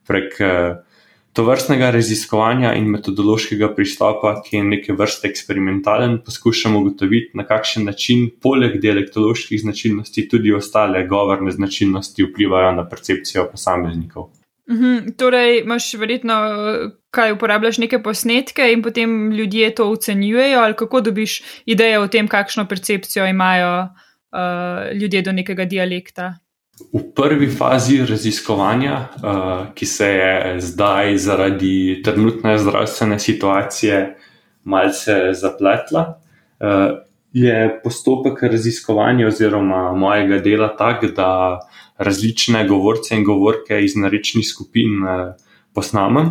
prek. 0.06 0.40
Eh, 0.40 0.82
to 1.36 1.44
vrstnega 1.44 1.90
raziskovanja 1.92 2.70
in 2.80 2.86
metodološkega 2.88 3.68
pristopa, 3.76 4.30
ki 4.44 4.54
je 4.56 4.62
neke 4.64 4.94
vrste 4.96 5.28
eksperimentalen, 5.28 6.14
poskušamo 6.24 6.80
ugotoviti, 6.80 7.36
na 7.36 7.44
kakšen 7.44 7.84
način, 7.84 8.30
poleg 8.40 8.78
dialektoloških 8.80 9.60
značilnosti, 9.60 10.24
tudi 10.32 10.54
ostale 10.56 11.04
govorne 11.06 11.52
značilnosti 11.52 12.24
vplivajo 12.30 12.72
na 12.78 12.86
percepcijo 12.88 13.44
posameznikov. 13.50 14.30
Mhm, 14.72 15.12
torej, 15.20 15.60
imaš 15.60 15.90
verjetno, 16.00 16.38
kaj 17.12 17.36
uporabljaš 17.36 17.82
neke 17.84 18.00
posnetke 18.02 18.72
in 18.72 18.80
potem 18.82 19.30
ljudje 19.32 19.74
to 19.74 19.90
ocenjujejo, 19.92 20.60
ali 20.60 20.74
kako 20.74 21.00
dobiš 21.00 21.42
idejo 21.66 22.02
o 22.02 22.08
tem, 22.08 22.28
kakšno 22.28 22.64
percepcijo 22.64 23.28
imajo 23.28 23.82
uh, 23.82 24.05
ljudje 24.94 25.22
do 25.22 25.32
nekega 25.32 25.64
dialekta. 25.64 26.34
V 26.92 27.00
prvi 27.16 27.48
fazi 27.48 28.02
raziskovanja, 28.04 28.96
uh, 29.00 29.72
ki 29.74 29.86
se 29.86 30.06
je 30.06 30.60
zdaj 30.60 31.16
zaradi 31.18 32.02
trenutne 32.04 32.58
zdravstvene 32.58 33.18
situacije 33.18 34.00
malce 34.64 35.32
zapletla, 35.32 36.02
uh, 36.60 36.98
je 37.32 37.80
postopek 37.84 38.42
raziskovanja 38.42 39.26
oziroma 39.26 39.92
mojega 39.92 40.38
dela 40.44 40.68
tak, 40.76 41.04
da 41.16 41.60
različne 41.98 42.66
govorce 42.68 43.16
in 43.16 43.24
govorke 43.24 43.80
iz 43.84 43.96
narečnih 43.96 44.44
skupin 44.44 45.00
uh, 45.00 45.32
posnamem 45.72 46.28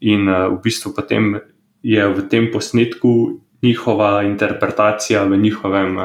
in 0.00 0.28
uh, 0.28 0.52
v 0.52 0.60
bistvu 0.64 0.92
potem 0.92 1.38
je 1.82 2.08
v 2.08 2.28
tem 2.28 2.50
posnetku 2.52 3.40
njihova 3.62 4.22
interpretacija 4.22 5.24
v 5.24 5.36
njihovem. 5.36 5.96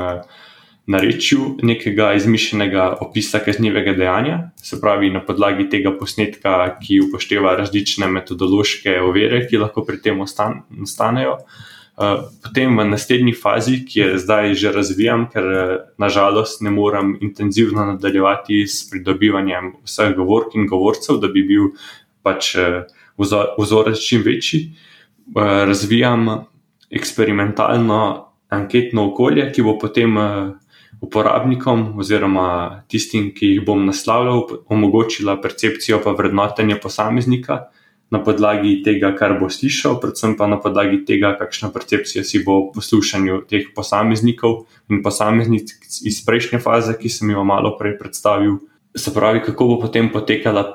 Narečju 0.91 1.57
nekega 1.63 2.10
izmišljenega 2.17 2.88
opisa 3.05 3.39
kaznivega 3.39 3.93
dejanja, 3.95 4.38
se 4.60 4.79
pravi 4.81 5.12
na 5.13 5.21
podlagi 5.24 5.69
tega 5.71 5.93
posnetka, 5.95 6.55
ki 6.81 7.00
upošteva 7.07 7.53
različne 7.60 8.10
metodološke 8.12 8.98
ovire, 9.00 9.45
ki 9.48 9.62
lahko 9.62 9.86
pri 9.88 10.01
tem 10.03 10.19
nastanejo. 10.19 11.38
Eh, 12.01 12.17
potem 12.43 12.77
v 12.77 12.86
naslednji 12.88 13.33
fazi, 13.36 13.83
ki 13.86 14.00
je 14.00 14.17
zdaj 14.17 14.55
že 14.55 14.71
razvijam, 14.71 15.27
ker 15.29 15.43
eh, 15.43 15.77
nažalost 16.01 16.62
ne 16.62 16.71
morem 16.71 17.17
intenzivno 17.21 17.86
nadaljevati 17.86 18.63
s 18.67 18.89
pridobivanjem 18.89 19.75
vseh 19.83 20.15
govork 20.15 20.55
in 20.55 20.65
govorcev, 20.71 21.19
da 21.21 21.27
bi 21.27 21.43
bil 21.43 21.75
pač 22.24 22.55
eh, 22.55 22.88
vzorec 23.17 24.00
čim 24.00 24.24
večji, 24.25 24.71
razvijam 25.36 26.25
eksperimentalno 26.89 28.00
anketno 28.50 29.05
okolje, 29.12 29.51
ki 29.53 29.62
bo 29.62 29.77
potem 29.79 30.17
uporabnikom 31.01 31.98
oziroma 32.00 32.84
tistim, 32.89 33.31
ki 33.34 33.55
jih 33.55 33.65
bom 33.65 33.86
naslavljal, 33.88 34.43
omogočila 34.70 35.39
percepcijo 35.41 36.01
in 36.05 36.17
vrednotenje 36.17 36.77
posameznika 36.81 37.65
na 38.12 38.20
podlagi 38.24 38.81
tega, 38.84 39.13
kar 39.15 39.38
bo 39.39 39.48
slišal, 39.50 39.98
predvsem 40.03 40.36
pa 40.38 40.48
na 40.51 40.60
podlagi 40.62 41.01
tega, 41.08 41.31
kakšno 41.39 41.72
percepcijo 41.72 42.24
si 42.27 42.43
bo 42.43 42.58
v 42.67 42.75
poslušanju 42.75 43.46
teh 43.50 43.72
posameznikov 43.75 44.65
in 44.91 45.01
posameznic 45.01 45.72
iz 46.03 46.20
prejšnje 46.27 46.60
faze, 46.60 46.98
ki 47.00 47.10
sem 47.10 47.31
jo 47.31 47.46
malo 47.48 47.77
prej 47.79 47.98
predstavil. 47.98 48.60
Se 48.96 49.13
pravi, 49.15 49.41
kako 49.46 49.67
bo 49.72 49.79
potem 49.88 50.12
potekala 50.12 50.65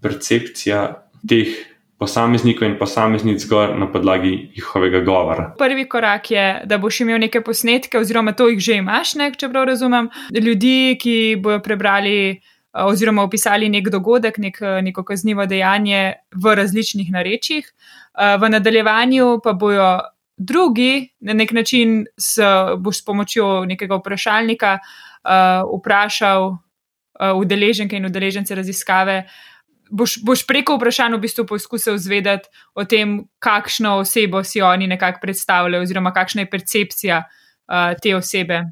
percepcija 0.00 0.86
teh 1.28 1.69
posameznikov 2.00 2.64
in 2.68 2.78
posameznic 2.78 3.42
zgor 3.44 3.74
na 3.78 3.86
podlagi 3.92 4.52
njihovega 4.56 5.00
govora. 5.04 5.54
Prvi 5.58 5.88
korak 5.88 6.30
je, 6.30 6.62
da 6.64 6.78
boš 6.78 7.00
imel 7.00 7.18
neke 7.20 7.42
posnetke, 7.44 7.98
oziroma 7.98 8.32
to 8.32 8.48
jih 8.48 8.60
že 8.60 8.78
imaš, 8.80 9.14
ne, 9.20 9.28
če 9.36 9.50
prav 9.52 9.66
razumem, 9.68 10.08
ljudi, 10.32 10.96
ki 11.00 11.36
bodo 11.42 11.60
prebrali. 11.62 12.40
Eh, 12.70 12.84
oziroma, 12.86 13.24
opisali 13.26 13.68
nek 13.68 13.88
dogodek, 13.90 14.38
nek, 14.38 14.60
neko 14.86 15.02
kaznivo 15.04 15.42
dejanje 15.46 16.14
v 16.30 16.54
različnih 16.54 17.10
narečjih, 17.12 17.66
eh, 17.66 18.36
v 18.38 18.50
nadaljevanju 18.56 19.40
pa 19.44 19.52
bojo 19.52 19.98
drugi, 20.38 21.10
na 21.20 21.34
nek 21.34 21.52
način, 21.52 22.06
s, 22.16 22.38
boš 22.78 23.02
s 23.02 23.04
pomočjo 23.04 23.64
nekega 23.68 23.98
vprašalnika 24.00 24.78
uh, 24.80 25.68
vprašal 25.68 26.46
uh, 26.48 27.34
udeleženke 27.36 27.96
in 27.96 28.08
udeležence 28.08 28.54
raziskave, 28.54 29.18
uh, 29.26 29.50
boš, 29.90 30.18
boš 30.24 30.46
preko 30.46 30.76
vprašanj 30.78 31.16
v 31.16 31.22
bistvu 31.26 31.46
poskusil 31.46 31.98
zvedeti 31.98 32.48
o 32.74 32.84
tem, 32.84 33.24
kakšno 33.42 33.98
osebo 34.00 34.44
si 34.44 34.62
oni 34.62 34.86
nekako 34.86 35.20
predstavljajo, 35.22 35.82
oziroma 35.82 36.12
kakšna 36.12 36.46
je 36.46 36.50
percepcija 36.50 37.22
uh, 37.24 37.96
te 38.02 38.16
osebe. 38.16 38.62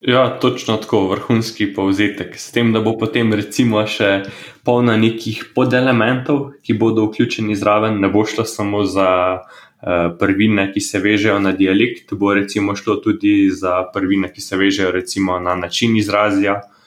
Ja, 0.00 0.28
točno 0.40 0.76
tako, 0.76 1.08
vrhunski 1.10 1.72
povzetek. 1.74 2.36
S 2.38 2.52
tem, 2.54 2.70
da 2.72 2.80
bo 2.80 2.92
potem 2.98 3.32
recimo 3.34 3.82
še 3.82 4.28
polna 4.62 4.94
nekih 4.96 5.48
podelementov, 5.56 6.60
ki 6.62 6.76
bodo 6.78 7.08
vključeni 7.08 7.56
zraven, 7.58 7.98
ne 7.98 8.10
bo 8.12 8.22
šlo 8.22 8.46
samo 8.46 8.84
za 8.86 9.10
uh, 9.42 10.14
prvine, 10.20 10.68
ki 10.70 10.80
se 10.80 11.02
vežejo 11.02 11.40
na 11.42 11.52
dialekt, 11.52 12.14
bo 12.14 12.30
recimo 12.34 12.76
šlo 12.78 13.00
tudi 13.02 13.50
za 13.50 13.82
prvine, 13.94 14.30
ki 14.30 14.40
se 14.40 14.56
vežejo 14.56 14.94
recimo 14.94 15.40
na 15.42 15.58
način 15.58 15.96
izrazja. 15.98 16.60
Uh, 16.62 16.77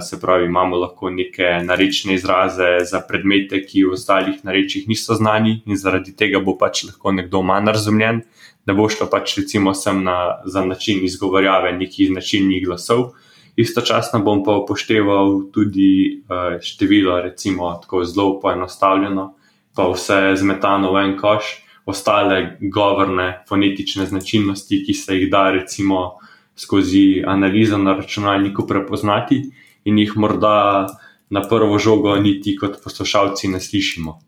se 0.00 0.20
pravi, 0.20 0.46
imamo 0.46 0.76
lahko 0.76 1.10
neke 1.10 1.58
narečne 1.64 2.14
izraze 2.14 2.78
za 2.90 3.02
predmete, 3.08 3.60
ki 3.66 3.84
v 3.84 3.92
ostalih 3.92 4.44
narečjih 4.44 4.88
niso 4.88 5.14
znani, 5.14 5.60
in 5.66 5.76
zaradi 5.76 6.14
tega 6.16 6.40
bo 6.40 6.56
pač 6.56 6.84
lahko 6.88 7.12
nekdo 7.12 7.42
manj 7.42 7.72
razumljen 7.76 8.22
ne 8.66 8.74
bo 8.74 8.88
šlo 8.90 9.06
pač 9.10 9.36
recimo 9.38 9.74
sem 9.74 10.02
na, 10.04 10.42
za 10.44 10.64
način 10.64 11.04
izgovorjave 11.04 11.72
nekih 11.72 12.10
značilnih 12.10 12.64
glasov. 12.66 13.12
Istočasno 13.56 14.20
bom 14.20 14.42
pa 14.44 14.56
upošteval 14.58 15.46
tudi 15.52 16.22
uh, 16.28 16.58
število, 16.60 17.20
recimo 17.24 17.70
tako 17.82 18.04
zelo 18.04 18.40
poenostavljeno, 18.40 19.30
pa 19.76 19.86
vse 19.92 20.34
zmetano 20.36 20.92
v 20.92 21.04
en 21.04 21.14
koš, 21.16 21.54
ostale 21.86 22.58
govorne 22.60 23.44
fonetične 23.48 24.06
značilnosti, 24.06 24.82
ki 24.84 24.94
se 24.94 25.16
jih 25.16 25.30
da 25.30 25.50
recimo 25.54 26.18
skozi 26.56 27.22
analizo 27.26 27.78
na 27.78 27.94
računalniku 27.96 28.66
prepoznati 28.66 29.42
in 29.86 29.98
jih 29.98 30.16
morda 30.18 30.86
na 31.30 31.42
prvo 31.42 31.78
žogo 31.78 32.14
niti 32.22 32.56
kot 32.58 32.78
poslušalci 32.84 33.48
ne 33.48 33.60
slišimo. 33.60 34.18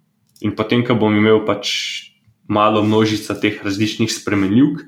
In 0.47 0.55
potem, 0.59 0.85
ko 0.87 0.95
bom 0.95 1.15
imel 1.15 1.43
pač 1.47 1.71
malo 2.49 2.83
množica 2.83 3.35
teh 3.39 3.59
različnih 3.65 4.11
spremenljivk 4.13 4.85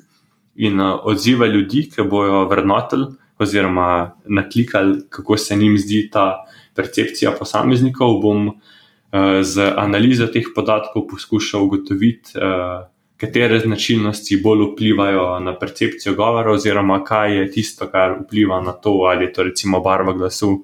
in 0.56 0.80
uh, 0.80 0.98
odziva 1.06 1.46
ljudi, 1.46 1.88
ki 1.90 2.06
bojo 2.08 2.44
vrednotili 2.50 3.10
oziroma 3.40 4.16
naklikali, 4.28 5.00
kako 5.10 5.36
se 5.36 5.56
jim 5.56 5.78
zdi 5.78 6.04
ta 6.12 6.44
percepcija 6.76 7.32
posameznikov, 7.38 8.20
bom 8.22 8.48
uh, 8.48 9.40
z 9.42 9.72
analizo 9.76 10.28
teh 10.30 10.52
podatkov 10.54 11.06
poskušal 11.10 11.66
ugotoviti, 11.66 12.36
uh, 12.38 12.86
katere 13.20 13.58
značilnosti 13.60 14.40
bolj 14.42 14.64
vplivajo 14.72 15.40
na 15.40 15.58
percepcijo 15.58 16.14
govora, 16.14 16.52
oziroma 16.52 17.02
kaj 17.04 17.36
je 17.36 17.50
tisto, 17.50 17.90
kar 17.90 18.16
vpliva 18.22 18.60
na 18.60 18.72
to, 18.72 18.90
ali 19.10 19.24
je 19.24 19.32
to 19.32 19.42
recimo 19.42 19.80
barva 19.80 20.12
glasu, 20.12 20.50
uh, 20.50 20.62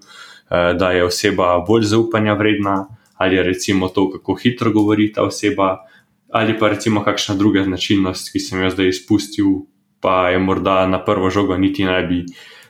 da 0.79 0.91
je 0.91 1.05
oseba 1.05 1.59
bolj 1.69 1.83
zaupanja 1.83 2.35
vredna, 2.35 2.87
ali 3.15 3.37
je 3.37 3.43
recimo 3.43 3.89
to, 3.89 4.11
kako 4.11 4.35
hitro 4.35 4.71
govori 4.73 5.13
ta 5.13 5.23
oseba 5.23 5.77
ali 6.31 6.59
pa 6.59 6.69
recimo 6.69 7.05
kakšna 7.05 7.35
druga 7.35 7.63
značilnost, 7.65 8.33
ki 8.33 8.41
sem 8.41 8.63
jo 8.63 8.71
zdaj 8.71 8.89
izpustil, 8.89 9.47
pa 10.01 10.29
je 10.29 10.39
morda 10.39 10.87
na 10.87 10.99
prvo 11.05 11.31
žogo 11.31 11.57
niti 11.57 11.85
ne 11.85 12.03
bi 12.03 12.25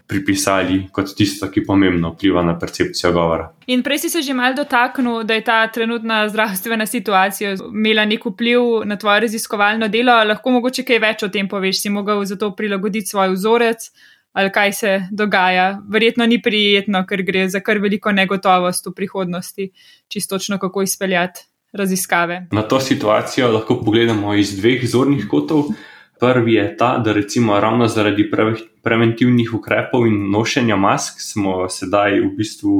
pripisali 0.06 0.86
kot 0.92 1.14
tisto, 1.16 1.48
ki 1.50 1.64
pomembno 1.66 2.12
vpliva 2.14 2.42
na 2.46 2.54
percepcijo 2.58 3.12
govora. 3.12 3.48
In 3.66 3.82
prej 3.82 4.04
si 4.04 4.10
se 4.10 4.22
že 4.22 4.34
mal 4.34 4.54
dotaknil, 4.54 5.25
da 5.25 5.34
je 5.34 5.44
ta 5.44 5.66
trenutna 5.72 6.28
zdravstvena 6.28 6.86
situacija 6.86 7.56
imela 7.72 8.04
nek 8.04 8.26
vpliv 8.26 8.84
na 8.84 8.96
tvoje 8.96 9.26
raziskovalno 9.26 9.88
delo. 9.88 10.14
Lahko 10.25 10.50
mogoče 10.50 10.84
kaj 10.86 11.02
več 11.02 11.22
o 11.26 11.28
tem 11.28 11.48
poveš, 11.48 11.82
si 11.82 11.90
mogel 11.90 12.25
zato 12.25 12.52
prilagoditi 12.56 13.10
svoj 13.10 13.34
vzorec. 13.34 13.90
Ali 14.36 14.50
kaj 14.52 14.72
se 14.72 14.90
dogaja, 15.16 15.80
verjetno 15.88 16.26
ni 16.28 16.36
prijetno, 16.42 17.00
ker 17.08 17.22
gre 17.25 17.46
za 17.48 17.62
kar 17.64 17.78
veliko 17.80 18.12
negotovost 18.12 18.86
v 18.86 18.92
prihodnosti, 18.92 19.70
čistočno 20.12 20.58
kako 20.60 20.82
izpeljati 20.84 21.46
raziskave. 21.72 22.46
Na 22.52 22.62
to 22.62 22.80
situacijo 22.80 23.48
lahko 23.52 23.78
pogledamo 23.80 24.34
iz 24.34 24.52
dveh 24.60 24.84
zornih 24.84 25.25
kotov. 25.30 25.72
Prvi 26.20 26.54
je 26.54 26.76
ta, 26.76 26.99
da 26.99 27.12
recimo 27.12 27.61
ravno 27.61 27.88
zaradi 27.88 28.30
pre 28.30 28.54
preventivnih 28.82 29.54
ukrepov 29.54 30.06
in 30.06 30.30
nošenja 30.30 30.76
mask 30.76 31.20
smo 31.20 31.68
sedaj 31.68 32.20
v 32.20 32.30
bistvu 32.38 32.76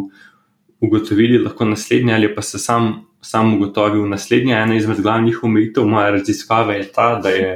ugotovili 0.81 1.39
lahko 1.39 1.65
naslednje, 1.65 2.15
ali 2.15 2.35
pa 2.35 2.43
se 2.43 2.59
sam, 2.59 3.07
sam 3.21 3.55
ugotovil 3.55 4.09
naslednje. 4.09 4.55
Ena 4.55 4.77
izmed 4.77 5.01
glavnih 5.03 5.45
omejitev 5.45 5.85
moje 5.87 6.11
raziskave 6.11 6.77
je 6.77 6.87
ta, 6.93 7.09
da 7.23 7.29
je 7.29 7.51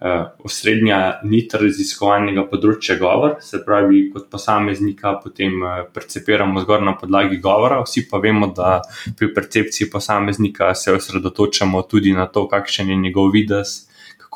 uh, 0.00 0.28
osrednja 0.44 0.98
nit 1.24 1.54
raziskovalnega 1.54 2.46
področja 2.50 2.98
govor, 3.00 3.38
se 3.40 3.62
pravi, 3.64 4.06
kot 4.12 4.28
posameznika 4.30 5.16
potem 5.24 5.58
uh, 5.62 5.82
percepiramo 5.94 6.62
zgolj 6.66 6.84
na 6.84 6.96
podlagi 7.00 7.40
govora. 7.42 7.80
Vsi 7.86 8.06
pa 8.10 8.20
vemo, 8.22 8.52
da 8.54 8.80
pri 9.18 9.32
percepciji 9.34 9.90
posameznika 9.90 10.74
se 10.74 10.94
osredotočamo 10.94 11.82
tudi 11.90 12.14
na 12.14 12.26
to, 12.26 12.46
kakšen 12.50 12.92
je 12.92 13.02
njegov 13.08 13.32
videz, 13.34 13.86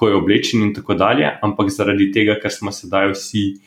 kako 0.01 0.09
je 0.09 0.17
oblečen 0.17 0.63
in 0.63 0.75
tako 0.75 0.95
dalje. 0.95 1.29
Ampak 1.43 1.69
zaradi 1.69 2.09
tega, 2.13 2.39
ker 2.41 2.49
smo 2.49 2.73
sedaj 2.73 3.13
vsi 3.13 3.61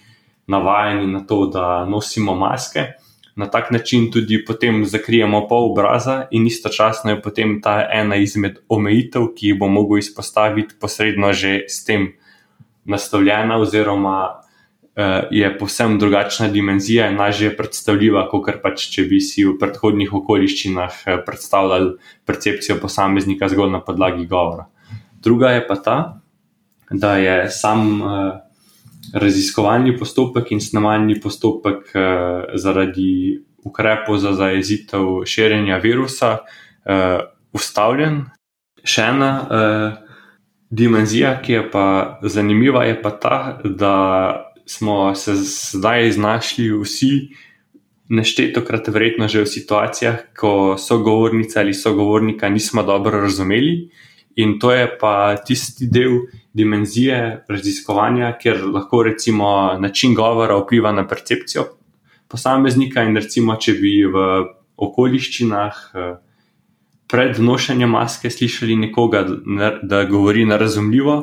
navajeni 0.50 1.12
na 1.14 1.22
to, 1.30 1.46
da 1.46 1.86
nosimo 1.86 2.34
maske 2.36 2.98
na 3.36 3.46
tak 3.50 3.72
način 3.72 4.12
tudi 4.12 4.46
potem 4.46 4.86
zakrijemo 4.86 5.48
pol 5.48 5.72
obraza, 5.72 6.28
in 6.32 6.48
istočasno 6.48 7.12
je 7.12 7.22
potem 7.22 7.62
ta 7.62 7.88
ena 7.94 8.16
izmed 8.16 8.60
omejitev, 8.70 9.34
ki 9.36 9.48
jih 9.48 9.60
bo 9.60 9.68
mogel 9.68 9.98
izpostaviti 9.98 10.76
posredno 10.82 11.34
že 11.34 11.66
s 11.68 11.86
tem 11.86 12.14
nastavljena, 12.86 13.58
oziroma 13.58 14.18
uh, 14.30 15.26
je 15.32 15.58
povsem 15.58 16.00
drugačna 16.00 16.48
dimenzija 16.48 17.10
in 17.10 17.18
lažje 17.18 17.56
predstavljiva, 17.58 18.28
kot 18.30 18.62
pač, 18.62 18.90
če 18.94 19.08
bi 19.10 19.22
si 19.22 19.46
v 19.46 19.58
predhodnih 19.58 20.14
okoliščinah 20.14 20.94
eh, 21.06 21.22
predstavljali 21.26 21.96
percepcijo 22.26 22.78
posameznika 22.82 23.50
zgolj 23.50 23.72
na 23.72 23.82
podlagi 23.82 24.26
govora. 24.26 24.68
Druga 25.24 25.56
je 25.56 25.68
pa 25.68 25.76
ta, 25.76 26.23
da 26.94 27.18
je 27.18 27.38
sam. 27.50 28.02
Uh, 28.02 28.10
raziskovalni 29.14 29.98
postopek 29.98 30.52
in 30.52 30.62
snemalni 30.62 31.20
postopek 31.22 31.92
uh, 31.94 32.56
zaradi 32.56 33.44
ukrepov 33.64 34.18
za 34.18 34.34
zajezitev 34.34 35.24
širjenja 35.26 35.78
virusa 35.84 36.38
uh, 36.40 37.20
ustavljen. 37.54 38.24
Še 38.84 39.06
ena 39.14 39.32
uh, 39.44 40.18
dimenzija, 40.74 41.38
ki 41.44 41.54
je 41.54 41.64
pa 41.72 41.86
zanimiva, 42.24 42.84
je 42.90 42.98
pa 43.02 43.12
ta, 43.12 43.38
da 43.64 43.96
smo 44.66 45.14
se 45.16 45.36
zdaj 45.36 46.12
znašli 46.18 46.72
vsi 46.82 47.14
neštetokrat, 48.14 48.88
verjetno 48.92 49.28
že 49.32 49.46
v 49.46 49.52
situacijah, 49.52 50.18
ko 50.36 50.76
sogovornica 50.80 51.62
ali 51.62 51.74
sogovornika 51.74 52.50
nismo 52.50 52.84
dobro 52.84 53.22
razumeli. 53.22 53.92
In 54.36 54.58
to 54.60 54.72
je 54.72 54.88
pa 55.00 55.36
tisti 55.46 55.88
del 55.92 56.24
dimenzije 56.54 57.46
raziskovanja, 57.50 58.34
kjer 58.42 58.64
lahko 58.66 59.04
recimo 59.04 59.78
način 59.80 60.16
govora 60.16 60.58
vpliva 60.58 60.92
na 60.92 61.08
percepcijo 61.08 61.66
posameznika. 62.28 63.04
In 63.04 63.18
recimo, 63.18 63.56
če 63.56 63.74
bi 63.78 63.94
v 64.10 64.28
okoliščinah 64.78 65.82
eh, 65.94 66.14
pred 67.14 67.40
nošenjem 67.40 67.92
maske 67.94 68.30
slišali 68.34 68.76
nekoga, 68.88 69.22
da 69.84 70.04
govori 70.10 70.48
nerazumljivo, 70.50 71.18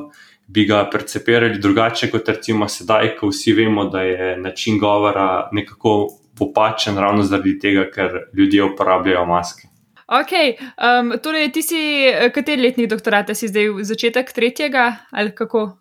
bi 0.46 0.64
ga 0.66 0.85
percepirali 0.92 1.59
drugače 1.59 2.11
kot 2.11 2.29
recimo 2.29 2.68
sedaj, 2.68 3.14
ko 3.18 3.31
vsi 3.31 3.55
vemo, 3.59 3.88
da 3.90 4.03
je 4.07 4.37
način 4.38 4.79
govora 4.79 5.49
nekako 5.53 5.96
popačen 6.38 6.99
ravno 6.99 7.27
zaradi 7.27 7.59
tega, 7.59 7.88
ker 7.90 8.16
ljudje 8.35 8.64
uporabljajo 8.70 9.27
maske. 9.27 9.69
Ok, 10.11 10.33
um, 10.75 11.12
torej 11.23 11.53
ti 11.55 11.62
si, 11.62 11.79
eh, 12.11 12.31
kateri 12.35 12.62
letnik 12.62 12.88
doktorata 12.90 13.35
si 13.35 13.46
zdaj, 13.46 13.85
začetek 13.87 14.33
tretjega 14.35 15.07
ali 15.11 15.31
kako? 15.31 15.79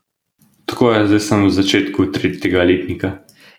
Tako 0.70 0.92
je, 0.92 1.08
zdaj 1.08 1.20
sem 1.20 1.46
v 1.46 1.50
začetku 1.50 2.06
tretjega 2.14 2.62
letnika. 2.64 3.12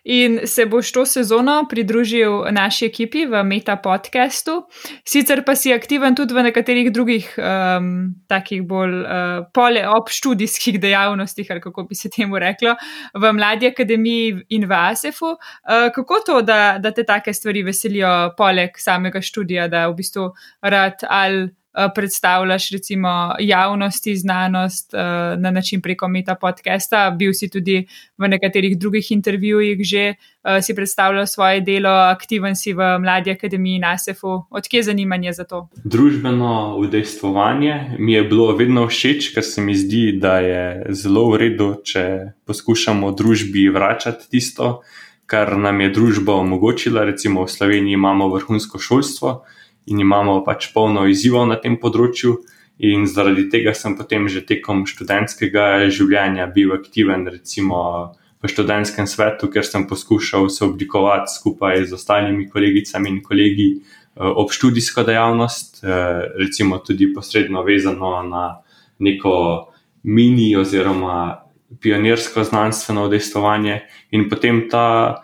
In 0.03 0.39
se 0.45 0.65
boš 0.65 0.91
to 0.91 1.05
sezono 1.05 1.65
pridružil 1.69 2.45
naši 2.51 2.85
ekipi 2.85 3.25
v 3.29 3.43
Meta 3.43 3.75
podcastu, 3.77 4.63
sicer 5.05 5.43
pa 5.45 5.53
si 5.55 5.73
aktiven 5.73 6.15
tudi 6.17 6.33
v 6.33 6.43
nekaterih 6.47 6.89
drugih 6.89 7.27
um, 7.37 8.09
takih 8.27 8.63
bolj 8.65 8.95
uh, 9.03 9.45
pole 9.53 9.83
obštudijskih 9.87 10.79
dejavnostih, 10.85 11.51
ali 11.51 11.61
kako 11.61 11.83
bi 11.83 11.95
se 11.95 12.09
temu 12.09 12.39
reklo, 12.41 12.75
v 13.13 13.33
Mladi 13.33 13.69
akademiji 13.69 14.41
in 14.49 14.65
v 14.65 14.73
ASEF-u. 14.73 15.35
Uh, 15.37 15.91
kako 15.93 16.19
to, 16.25 16.41
da, 16.41 16.79
da 16.81 16.91
te 16.91 17.05
take 17.05 17.33
stvari 17.33 17.61
veselijo, 17.63 18.33
poleg 18.37 18.81
samega 18.81 19.21
študija, 19.21 19.67
da 19.67 19.87
v 19.87 19.99
bistvu 20.01 20.31
rad 20.61 21.05
ali. 21.09 21.51
Eh, 21.73 21.87
predstavljaš 21.95 22.69
recimo 22.69 23.35
javnosti 23.39 24.15
znanost 24.15 24.93
eh, 24.93 24.97
na 25.37 25.51
način 25.51 25.81
preko 25.81 26.07
Meta 26.07 26.35
podcasta, 26.35 27.15
bil 27.19 27.31
si 27.33 27.49
tudi 27.49 27.87
v 28.17 28.27
nekaterih 28.27 28.77
drugih 28.79 29.11
intervjujih 29.11 29.79
že, 29.81 30.13
eh, 30.43 30.61
si 30.61 30.75
predstavljal 30.75 31.27
svoje 31.27 31.61
delo, 31.61 31.89
aktiven 31.89 32.55
si 32.55 32.73
v 32.73 32.99
Mladi 32.99 33.31
akademiji 33.31 33.79
NASEF-u. 33.79 34.43
Odkje 34.49 34.77
je 34.77 34.83
zanimanje 34.83 35.33
za 35.33 35.43
to? 35.43 35.69
Družbeno 35.83 36.75
udejstvovanje 36.77 37.95
mi 37.99 38.13
je 38.13 38.23
bilo 38.23 38.55
vedno 38.55 38.87
všeč, 38.87 39.31
ker 39.33 39.43
se 39.43 39.61
mi 39.61 39.75
zdi, 39.75 40.19
da 40.19 40.39
je 40.39 40.85
zelo 40.89 41.29
v 41.31 41.37
redu, 41.37 41.75
če 41.85 42.33
poskušamo 42.45 43.11
družbi 43.11 43.69
vračati 43.69 44.27
tisto, 44.29 44.81
kar 45.25 45.55
nam 45.57 45.81
je 45.81 45.89
družba 45.89 46.35
omogočila. 46.35 47.07
Recimo 47.07 47.45
v 47.45 47.49
Sloveniji 47.49 47.93
imamo 47.93 48.27
vrhunsko 48.27 48.79
šolstvo 48.79 49.45
in 49.85 49.99
imamo 49.99 50.41
pač 50.45 50.71
polno 50.73 51.07
izzivov 51.09 51.47
na 51.49 51.57
tem 51.61 51.77
področju. 51.81 52.37
In 52.81 53.05
zaradi 53.05 53.45
tega 53.49 53.75
sem 53.77 53.93
potem 53.97 54.25
že 54.27 54.41
tekom 54.41 54.87
študentskega 54.89 55.89
življenja 55.93 56.47
bil 56.49 56.73
aktiven, 56.73 57.27
recimo 57.29 58.13
v 58.41 58.49
študentskem 58.49 59.05
svetu, 59.05 59.51
ker 59.53 59.61
sem 59.61 59.85
poskušal 59.85 60.49
se 60.49 60.65
oblikovati 60.65 61.29
skupaj 61.29 61.85
z 61.85 61.93
ostalimi 61.93 62.47
kolegicami 62.49 63.09
in 63.13 63.19
kolegi 63.21 63.67
uh, 63.77 64.33
ob 64.33 64.49
študijsko 64.49 65.05
dejavnost, 65.05 65.83
uh, 65.83 66.25
recimo 66.41 66.81
tudi 66.81 67.11
posredno 67.13 67.61
vezano 67.61 68.17
na 68.25 68.63
neko 68.97 69.69
mini 70.03 70.55
oziroma 70.57 71.45
pionirsko 71.81 72.43
znanstveno 72.43 73.05
udejstvovanje, 73.05 73.81
in 74.11 74.25
potem 74.29 74.65
ta 74.69 75.21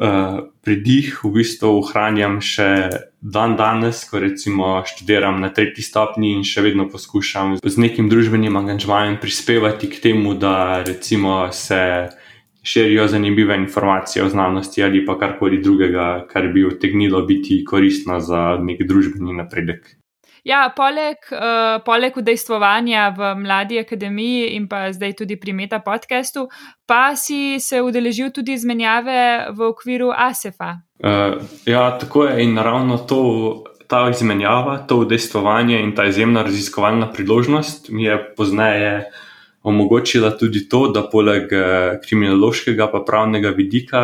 uh, 0.00 0.46
pridih 0.64 1.12
v 1.24 1.32
bistvu 1.38 1.72
ohranjam 1.80 2.38
še 2.44 2.68
dan 3.20 3.56
danes, 3.56 4.04
ko 4.08 4.20
recimo 4.22 4.82
študiram 4.86 5.40
na 5.40 5.50
tretji 5.50 5.84
stopni 5.84 6.34
in 6.36 6.44
še 6.46 6.64
vedno 6.66 6.88
poskušam 6.92 7.58
z 7.62 7.76
nekim 7.80 8.10
družbenim 8.12 8.56
angažmajem 8.56 9.18
prispevati 9.22 9.90
k 9.90 10.00
temu, 10.10 10.36
da 10.38 10.82
recimo 10.86 11.48
se. 11.52 12.08
Širijo 12.66 13.04
zanimive 13.06 13.54
informacije 13.54 14.24
o 14.24 14.28
znanosti 14.28 14.82
ali 14.82 15.04
pa 15.06 15.14
karkoli 15.20 15.60
drugega, 15.62 16.26
kar 16.26 16.48
bi 16.50 16.64
utegnilo 16.66 17.20
biti 17.22 17.60
koristno 17.62 18.18
za 18.18 18.58
nek 18.58 18.82
družbeni 18.88 19.36
napredek. 19.38 19.86
Ja, 20.46 20.68
poleg, 20.70 21.24
uh, 21.34 21.80
poleg 21.82 22.14
udejstvovanja 22.20 23.08
v 23.16 23.30
Mladi 23.42 23.80
akademiji 23.82 24.52
in 24.54 24.68
pa 24.70 24.84
zdaj 24.94 25.16
tudi 25.18 25.34
pri 25.42 25.50
Meta 25.52 25.80
podkastu, 25.82 26.46
pa 26.86 27.16
si 27.18 27.58
se 27.58 27.80
udeležil 27.82 28.30
tudi 28.30 28.54
izmenjave 28.54 29.50
v 29.50 29.66
okviru 29.66 30.12
ASEF-a. 30.14 30.76
Uh, 31.02 31.42
ja, 31.66 31.88
tako 31.98 32.28
je 32.30 32.44
in 32.46 32.54
naravno 32.54 32.98
to. 32.98 33.64
Ta 33.86 34.08
izmenjava, 34.10 34.80
to 34.82 34.96
udejstvovanje 35.04 35.76
in 35.78 35.92
ta 35.94 36.08
izjemna 36.10 36.42
raziskovalna 36.42 37.06
priložnost 37.14 37.86
mi 37.94 38.02
je 38.02 38.16
pozneje 38.36 39.04
omogočila 39.62 40.32
tudi 40.34 40.64
to, 40.68 40.88
da 40.90 41.04
poleg 41.06 41.46
kriminološkega 42.02 42.88
pa 42.90 43.04
pravnega 43.06 43.52
vidika, 43.54 44.00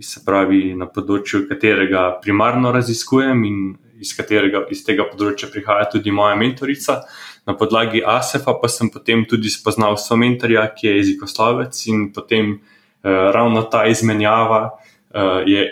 se 0.00 0.22
pravi 0.24 0.72
na 0.72 0.88
področju 0.88 1.44
katerega 1.44 2.06
primarno 2.24 2.72
raziskujem 2.72 3.44
in 3.44 3.60
iz 4.00 4.12
katerega 4.16 4.64
iz 4.70 4.82
tega 4.86 5.06
področja 5.10 5.48
prihaja 5.52 5.88
tudi 5.92 6.12
moja 6.14 6.36
mentorica. 6.38 7.02
Na 7.46 7.54
podlagi 7.54 8.02
ASEF-a 8.02 8.56
pa 8.60 8.68
sem 8.68 8.90
potem 8.90 9.24
tudi 9.28 9.50
spoznal 9.52 9.96
svojega 10.00 10.22
mentorja, 10.24 10.66
ki 10.74 10.88
je 10.88 10.94
jezikoslovec, 10.98 11.78
in 11.92 12.08
potem 12.12 12.56
eh, 12.56 13.10
ravno 13.34 13.62
ta 13.70 13.86
izmenjava 13.86 14.62
eh, 14.70 15.42
je, 15.46 15.66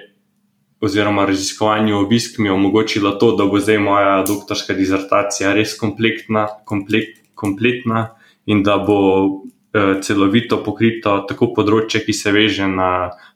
oziroma 0.84 1.24
raziskovanje 1.26 1.94
obisk 1.96 2.38
mi 2.38 2.48
je 2.48 2.52
omogočilo 2.52 3.16
to, 3.18 3.32
da 3.36 3.46
bo 3.48 3.60
zdaj 3.60 3.78
moja 3.78 4.22
doktorska 4.28 4.76
dizertacija 4.76 5.54
res 5.56 5.78
kompletna, 5.80 6.46
komplet, 6.68 7.18
kompletna 7.34 8.10
in 8.46 8.62
da 8.62 8.76
bo 8.78 9.00
eh, 9.74 9.98
celovito 10.04 10.60
pokrito 10.62 11.16
tako 11.28 11.54
področje, 11.56 12.04
ki 12.04 12.12
se 12.12 12.32
veže 12.32 12.68
na 12.70 12.90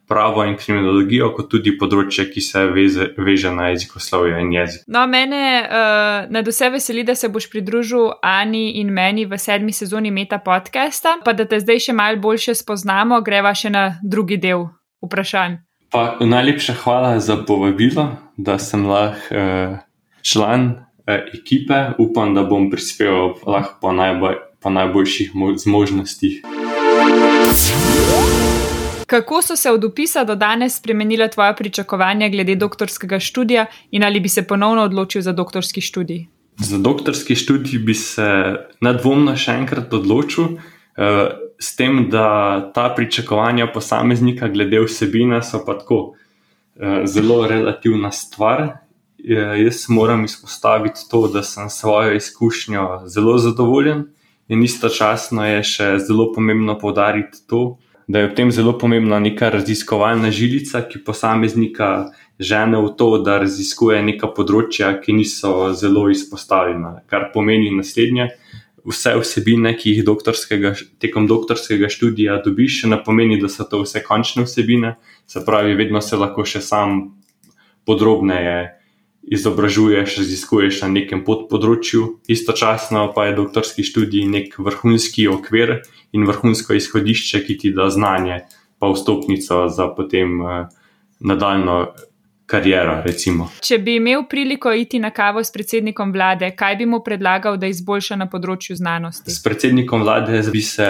pravo 0.09 0.44
in 0.44 0.57
kriminologijo, 0.57 1.29
kot 1.37 1.51
tudi 1.53 1.75
področje, 1.79 2.25
ki 2.33 2.42
se 2.42 2.64
veze, 2.73 3.11
veže 3.21 3.53
na 3.53 3.68
jezikoslovje 3.73 4.40
in 4.40 4.55
jezik. 4.57 4.83
No, 4.88 5.05
mene 5.11 5.42
uh, 5.61 6.29
na 6.33 6.42
vse 6.47 6.71
veseli, 6.73 7.05
da 7.05 7.14
se 7.14 7.29
boš 7.29 7.51
pridružil 7.53 8.09
Ani 8.25 8.81
in 8.81 8.92
meni 8.94 9.27
v 9.29 9.38
sedmi 9.38 9.75
sezoni 9.77 10.11
Meta 10.14 10.40
podcasta, 10.40 11.18
pa 11.25 11.37
da 11.37 11.44
te 11.49 11.61
zdaj 11.61 11.88
še 11.88 11.97
malo 11.97 12.21
boljše 12.25 12.57
spoznamo, 12.57 13.21
greva 13.25 13.53
še 13.53 13.73
na 13.75 13.85
drugi 14.03 14.40
del 14.40 14.71
vprašanj. 15.05 15.61
Pa 15.92 16.18
najlepša 16.21 16.75
hvala 16.83 17.16
za 17.21 17.38
povabilo, 17.49 18.11
da 18.37 18.59
sem 18.61 18.85
lahko 18.88 19.33
uh, 19.33 19.79
član 20.25 20.68
uh, 20.73 21.21
ekipe. 21.37 21.85
Upam, 22.01 22.33
da 22.37 22.49
bom 22.49 22.68
prispeval 22.73 23.37
lahko 23.44 23.77
po, 23.85 23.92
najboj, 23.92 24.40
po 24.61 24.73
najboljših 24.73 25.37
zmožnostih. 25.64 26.42
Kako 29.09 29.42
so 29.42 29.57
se 29.57 29.71
od 29.71 29.85
upisa 29.85 30.25
do 30.25 30.35
danes 30.35 30.77
spremenila 30.77 31.29
tvoja 31.29 31.55
pričakovanja 31.55 32.29
glede 32.29 32.55
doktorskega 32.55 33.18
študija 33.18 33.66
in 33.90 34.05
ali 34.05 34.21
bi 34.21 34.29
se 34.29 34.42
ponovno 34.47 34.83
odločil 34.83 35.23
za 35.23 35.33
doktorski 35.33 35.81
študij? 35.81 36.27
Za 36.59 36.79
doktorski 36.79 37.35
študij 37.35 37.79
bi 37.79 37.94
se 37.94 38.29
nedvomno 38.81 39.33
še 39.37 39.55
enkrat 39.62 39.94
odločil, 39.97 40.44
eh, 40.44 41.31
s 41.59 41.77
tem, 41.77 42.11
da 42.11 42.27
ta 42.75 42.92
pričakovanja 42.97 43.71
posameznika 43.73 44.49
glede 44.49 44.85
vsebine 44.85 45.40
so 45.42 45.62
pa 45.64 45.79
tako 45.79 46.12
eh, 46.77 47.07
zelo 47.07 47.47
relativna 47.47 48.12
stvar. 48.12 48.68
Jaz 49.18 49.87
moram 49.88 50.25
izpostaviti 50.25 51.01
to, 51.11 51.29
da 51.29 51.42
sem 51.42 51.71
svojo 51.71 52.12
izkušnjo 52.14 53.03
zelo 53.07 53.38
zadovoljen, 53.38 54.05
in 54.49 54.62
istočasno 54.62 55.47
je 55.47 55.62
še 55.64 55.92
zelo 55.99 56.33
pomembno 56.33 56.79
povdariti 56.79 57.47
to, 57.49 57.79
da 58.09 58.18
je 58.18 58.29
v 58.29 58.35
tem 58.35 58.51
zelo 58.53 58.73
pomembna 58.79 59.21
neka 59.21 59.51
raziskovalna 59.53 60.31
žilica, 60.33 60.81
ki 60.88 61.03
posameznika 61.05 62.09
žene 62.40 62.81
v 62.81 62.94
to, 62.97 63.18
da 63.21 63.37
raziskuje 63.42 64.01
neka 64.03 64.31
področja, 64.33 64.94
ki 65.03 65.12
niso 65.12 65.75
zelo 65.77 66.09
izpostavljena. 66.09 67.03
Kar 67.07 67.29
pomeni 67.35 67.68
naslednje. 67.77 68.31
Vse 68.88 69.12
vsebine, 69.21 69.75
ki 69.77 69.92
jih 69.92 70.07
doktorskega, 70.07 70.73
tekom 71.03 71.27
doktorskega 71.29 71.90
študija 71.92 72.38
dobiš, 72.40 72.87
ne 72.88 72.97
pomeni, 73.05 73.37
da 73.37 73.51
so 73.53 73.66
to 73.68 73.83
vse 73.83 74.01
končne 74.07 74.47
vsebine, 74.47 74.94
se 75.29 75.44
pravi, 75.44 75.77
vedno 75.77 76.01
se 76.01 76.16
lahko 76.16 76.47
še 76.49 76.62
sam 76.64 77.03
podrobneje 77.85 78.78
izobražuješ, 79.31 80.17
raziskuješ 80.23 80.83
na 80.85 80.88
nekem 80.93 81.25
podpodročju, 81.25 82.19
istočasno 82.29 83.09
pa 83.14 83.29
je 83.29 83.37
doktorski 83.38 83.85
študij 83.87 84.27
nek 84.29 84.59
vrhunski 84.59 85.29
okvir 85.29 85.81
in 86.12 86.27
vrhunsko 86.29 86.77
izhodišče, 86.79 87.45
ki 87.47 87.59
ti 87.59 87.73
da 87.77 87.91
znanje, 87.93 88.43
pa 88.79 88.91
vstopnico 88.93 89.67
za 89.69 89.88
potem 89.97 90.41
uh, 90.41 90.69
nadaljno 91.21 91.81
kariero. 92.49 93.03
Recimo. 93.05 93.51
Če 93.61 93.79
bi 93.85 93.99
imel 94.01 94.25
priliko 94.31 94.73
iti 94.73 94.99
na 94.99 95.11
kavo 95.14 95.45
s 95.45 95.53
predsednikom 95.53 96.12
vlade, 96.12 96.51
kaj 96.57 96.79
bi 96.81 96.87
mu 96.87 97.03
predlagal, 97.05 97.59
da 97.61 97.69
izboljša 97.69 98.17
na 98.17 98.29
področju 98.31 98.79
znanosti? 98.79 99.31
S 99.31 99.43
predsednikom 99.45 100.07
vlade 100.07 100.41
bi 100.53 100.62
se 100.64 100.88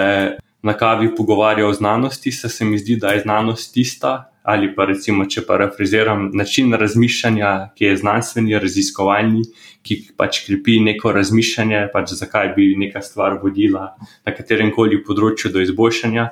na 0.62 0.74
kavi 0.76 1.14
pogovarjal 1.16 1.70
o 1.70 1.74
znanosti, 1.74 2.32
se, 2.32 2.48
se 2.48 2.64
mi 2.64 2.78
zdi, 2.78 2.96
da 2.96 3.14
je 3.14 3.20
znanost 3.20 3.74
tista. 3.74 4.32
Ali 4.48 4.70
pa 4.74 4.86
recimo, 4.88 5.26
če 5.28 5.42
parafraziram, 5.44 6.30
način 6.32 6.72
razmišljanja, 6.72 7.50
ki 7.76 7.84
je 7.84 7.96
znanstveni, 8.00 8.54
raziskovalni, 8.56 9.42
ki 9.84 9.98
pač 10.16 10.40
krepi 10.46 10.78
neko 10.80 11.12
razmišljanje, 11.12 11.82
pač 11.92 12.14
zakaj 12.16 12.54
bi 12.56 12.70
neka 12.80 13.02
stvar 13.04 13.36
vodila 13.42 13.90
na 14.24 14.32
katerem 14.32 14.72
koli 14.72 15.02
področju 15.04 15.52
do 15.52 15.60
izboljšanja 15.60 16.30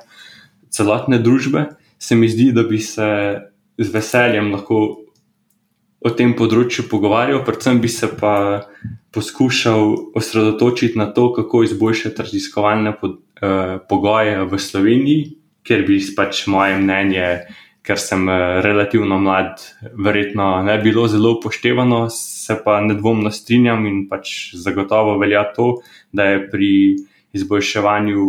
celotne 0.73 1.19
družbe, 1.21 1.67
se 1.99 2.15
mi 2.15 2.29
zdi, 2.29 2.49
da 2.57 2.63
bi 2.65 2.81
se 2.81 3.07
z 3.77 3.93
veseljem 3.93 4.51
lahko 4.55 4.81
o 6.01 6.11
tem 6.13 6.33
področju 6.37 6.87
pogovarjal, 6.91 7.41
predvsem 7.45 7.81
bi 7.81 7.89
se 7.89 8.09
pa 8.19 8.67
poskušal 9.13 10.13
osredotočiti 10.17 10.99
na 10.99 11.09
to, 11.13 11.31
kako 11.33 11.63
izboljšati 11.65 12.21
raziskovalne 12.21 12.93
pod, 12.99 13.19
eh, 13.41 13.79
pogoje 13.89 14.45
v 14.45 14.59
Sloveniji, 14.59 15.37
ker 15.63 15.83
bi 15.87 15.99
pač 16.15 16.45
moje 16.47 16.77
mnenje, 16.77 17.47
ker 17.81 17.97
sem 17.97 18.29
eh, 18.29 18.61
relativno 18.61 19.17
mlad, 19.19 19.63
verjetno 19.93 20.63
ne 20.63 20.77
bilo 20.77 21.07
zelo 21.07 21.37
upoštevano, 21.39 22.09
se 22.09 22.59
pa 22.63 22.81
nedvomno 22.81 23.31
strinjam 23.31 23.85
in 23.87 24.07
pač 24.09 24.53
zagotovo 24.53 25.17
velja 25.17 25.43
to, 25.55 25.81
da 26.11 26.23
je 26.23 26.49
pri 26.51 26.71
izboljševanju 27.33 28.27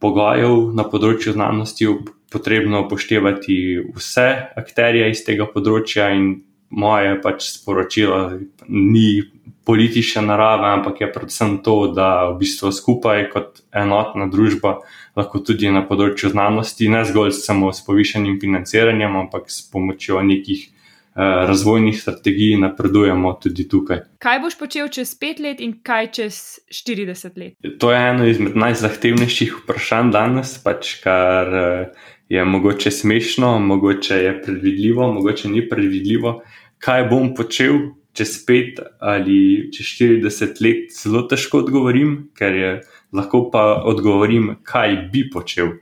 pogojev 0.00 0.72
na 0.76 0.84
področju 0.84 1.32
znanosti 1.32 1.86
potrebno 2.32 2.84
upoštevati 2.86 3.56
vse 3.96 4.28
akterje 4.56 5.10
iz 5.10 5.22
tega 5.24 5.46
področja 5.46 6.10
in 6.16 6.45
moje 6.70 7.16
pač 7.22 7.50
sporočilo 7.54 8.38
ni 8.68 9.22
politične 9.66 10.22
narave, 10.22 10.68
ampak 10.78 11.00
je 11.00 11.12
predvsem 11.12 11.58
to, 11.58 11.90
da 11.90 12.30
v 12.30 12.38
bistvu 12.38 12.70
skupaj 12.72 13.26
kot 13.32 13.60
enotna 13.74 14.28
družba 14.30 14.78
lahko 15.18 15.42
tudi 15.42 15.70
na 15.74 15.82
področju 15.82 16.30
znanosti, 16.30 16.86
ne 16.92 17.02
zgolj 17.08 17.34
samo 17.34 17.72
s 17.74 17.82
povišenim 17.86 18.38
financiranjem, 18.42 19.18
ampak 19.26 19.50
s 19.50 19.64
pomočjo 19.72 20.22
nekih 20.22 20.60
eh, 20.62 21.46
razvojnih 21.50 21.98
strategij 21.98 22.60
napredujemo 22.62 23.34
tudi 23.42 23.66
tukaj. 23.66 24.04
Kaj 24.22 24.42
boš 24.44 24.58
počel 24.60 24.90
čez 24.92 25.16
pet 25.18 25.42
let 25.42 25.58
in 25.58 25.80
kaj 25.82 26.12
čez 26.14 26.42
40 26.70 27.40
let? 27.42 27.58
To 27.82 27.90
je 27.90 28.02
eno 28.12 28.28
izmed 28.30 28.54
najzahtevnejših 28.54 29.64
vprašanj 29.64 30.14
danes, 30.14 30.58
pač 30.62 31.00
kar. 31.02 31.90
Je 32.28 32.44
mogoče 32.44 32.90
smešno, 32.90 33.58
mogoče 33.58 34.14
je 34.14 34.42
predvidljivo, 34.42 35.12
mogoče 35.12 35.48
ni 35.48 35.68
predvidljivo. 35.68 36.42
Kaj 36.78 37.04
bom 37.08 37.34
počel 37.34 37.78
čez 38.12 38.32
pet 38.46 38.80
ali 38.98 39.68
čez 39.76 39.86
40 39.86 40.62
let, 40.64 40.90
zelo 41.02 41.22
težko 41.30 41.60
odgovorim, 41.62 42.30
ker 42.34 42.54
je 42.54 42.70
lahko 43.12 43.44
pa 43.52 43.82
odgovorim, 43.84 44.56
kaj 44.62 44.96
bi 45.12 45.26
počel. 45.30 45.76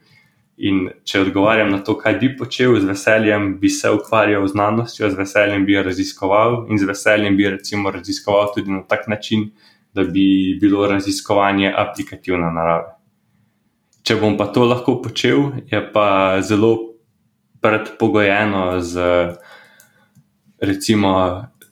In 0.56 0.84
če 1.02 1.24
odgovarjam 1.24 1.72
na 1.72 1.80
to, 1.82 1.96
kaj 1.98 2.18
bi 2.20 2.28
počel, 2.38 2.76
z 2.78 2.86
veseljem 2.86 3.54
bi 3.60 3.70
se 3.72 3.90
ukvarjal 3.90 4.44
z 4.46 4.52
znanostjo, 4.52 5.10
z 5.10 5.18
veseljem 5.18 5.64
bi 5.66 5.74
jo 5.74 5.82
raziskoval 5.82 6.60
in 6.70 6.78
z 6.78 6.90
veseljem 6.90 7.36
bi 7.36 7.48
recimo 7.56 7.90
raziskoval 7.90 8.52
tudi 8.54 8.70
na 8.70 8.84
tak 8.86 9.08
način, 9.08 9.48
da 9.94 10.04
bi 10.04 10.58
bilo 10.60 10.86
raziskovanje 10.90 11.72
aplikativna 11.76 12.52
narava. 12.52 12.98
Če 14.04 14.18
bom 14.20 14.36
pa 14.36 14.50
to 14.52 14.66
lahko 14.68 14.98
počel, 15.02 15.64
je 15.72 15.80
pa 15.92 16.40
zelo 16.44 16.94
predpogojeno 17.64 18.80
z, 18.84 19.04
recimo, 20.60 21.12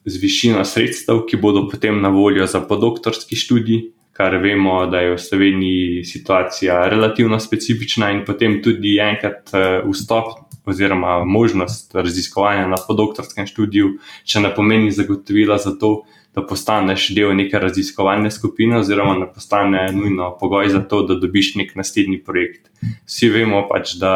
z 0.04 0.20
višino 0.22 0.64
sredstev, 0.64 1.26
ki 1.28 1.36
bodo 1.36 1.66
potem 1.68 2.00
na 2.00 2.08
voljo 2.08 2.46
za 2.48 2.62
podoktorski 2.64 3.36
študij, 3.36 3.82
kar 4.16 4.36
vemo, 4.40 4.86
da 4.88 5.02
je 5.04 5.12
v 5.14 5.20
Sloveniji 5.20 6.04
situacija 6.04 6.86
relativno 6.88 7.40
specifična 7.40 8.10
in 8.12 8.24
potem 8.24 8.62
tudi 8.64 8.96
enkrat 9.00 9.52
eh, 9.52 9.82
vstop. 9.88 10.48
Oziroma, 10.62 11.24
možnost 11.26 11.90
raziskovanja 11.90 12.68
na 12.70 12.76
podoktorskem 12.78 13.48
študiju, 13.50 13.96
če 14.22 14.44
ne 14.44 14.52
pomeni 14.54 14.92
zagotovila 14.94 15.56
za 15.58 15.72
to, 15.74 16.04
da 16.06 16.21
postaneš 16.40 17.10
del 17.12 17.34
neke 17.36 17.58
raziskovalne 17.60 18.30
skupine, 18.32 18.78
oziroma 18.80 19.18
da 19.20 19.26
postane 19.28 19.86
nujno 19.92 20.30
pogoj 20.40 20.70
za 20.72 20.80
to, 20.80 21.02
da 21.06 21.18
dobiš 21.20 21.54
nek 21.60 21.74
naslednji 21.76 22.22
projekt. 22.24 22.70
Vsi 23.04 23.28
vemo 23.28 23.66
pač, 23.68 23.96
da 24.00 24.14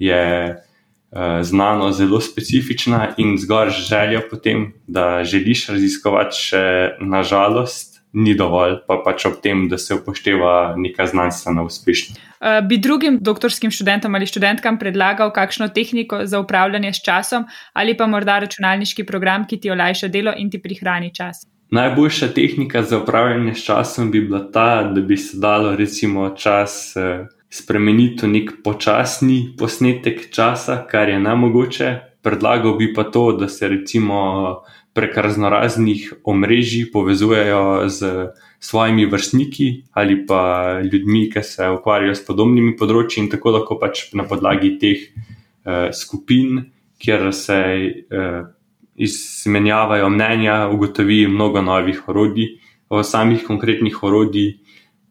je 0.00 0.22
uh, 0.54 1.42
znanost 1.44 1.98
zelo 1.98 2.20
specifična 2.20 3.14
in 3.20 3.36
zgolj 3.38 3.74
želja 3.76 4.22
potem, 4.30 4.72
da 4.86 5.24
želiš 5.24 5.68
raziskovati, 5.76 6.40
še 6.48 6.64
nažalost. 7.00 7.93
Ni 8.14 8.36
dovolj, 8.38 8.76
pa 8.86 9.00
pač 9.02 9.24
ob 9.26 9.40
tem, 9.42 9.64
da 9.68 9.78
se 9.78 9.96
upošteva 9.96 10.74
neka 10.78 11.06
znanstvena 11.10 11.64
uspešnost. 11.66 12.20
Bi 12.68 12.78
drugim 12.78 13.18
doktorskim 13.20 13.72
študentom 13.74 14.14
ali 14.14 14.26
študentkam 14.30 14.78
predlagal 14.78 15.32
kakšno 15.34 15.68
tehniko 15.74 16.20
za 16.22 16.38
upravljanje 16.40 16.92
s 16.92 17.02
časom, 17.02 17.48
ali 17.72 17.96
pa 17.96 18.06
morda 18.06 18.38
računalniški 18.44 19.04
program, 19.04 19.48
ki 19.50 19.60
ti 19.60 19.70
olajša 19.70 20.08
delo 20.08 20.34
in 20.36 20.50
ti 20.50 20.62
prihrani 20.62 21.10
čas? 21.14 21.42
Najboljša 21.74 22.28
tehnika 22.36 22.82
za 22.82 22.98
upravljanje 23.02 23.54
s 23.54 23.64
časom 23.64 24.10
bi 24.10 24.20
bila 24.20 24.44
ta, 24.52 24.82
da 24.94 25.00
bi 25.00 25.16
se 25.16 25.38
dalo 25.40 25.76
recimo 25.76 26.28
čas 26.38 26.94
uh, 26.96 27.26
spremeniti 27.50 28.26
v 28.26 28.30
nek 28.30 28.52
počasni 28.64 29.54
posnetek 29.58 30.28
časa, 30.30 30.84
kar 30.90 31.08
je 31.08 31.18
nemogoče. 31.18 31.94
Predlagal 32.22 32.76
bi 32.78 32.92
pa 32.94 33.04
to, 33.04 33.32
da 33.32 33.48
se 33.48 33.68
recimo 33.68 34.62
prek 34.94 35.16
raznoraznih 35.16 36.12
omrežij 36.24 36.86
povezujejo 36.92 37.88
z 37.88 38.28
svojimi 38.60 39.06
vrstniki 39.06 39.82
ali 39.92 40.26
pa 40.26 40.80
ljudmi, 40.82 41.30
ki 41.30 41.42
se 41.42 41.68
ukvarjajo 41.68 42.14
s 42.14 42.22
podobnimi 42.26 42.76
področji 42.78 43.24
in 43.24 43.30
tako 43.32 43.56
lahko 43.58 43.78
pač 43.82 44.06
na 44.14 44.24
podlagi 44.24 44.76
teh 44.78 45.02
uh, 45.10 45.90
skupin, 45.92 46.62
kjer 47.02 47.32
se 47.34 47.60
uh, 47.90 48.46
izmenjavajo 48.94 50.08
mnenja, 50.14 50.68
ugotovi 50.70 51.26
mnogo 51.28 51.62
novih 51.62 52.08
orodij, 52.08 52.54
o 52.88 53.02
samih 53.02 53.42
konkretnih 53.44 53.98
orodij 54.02 54.54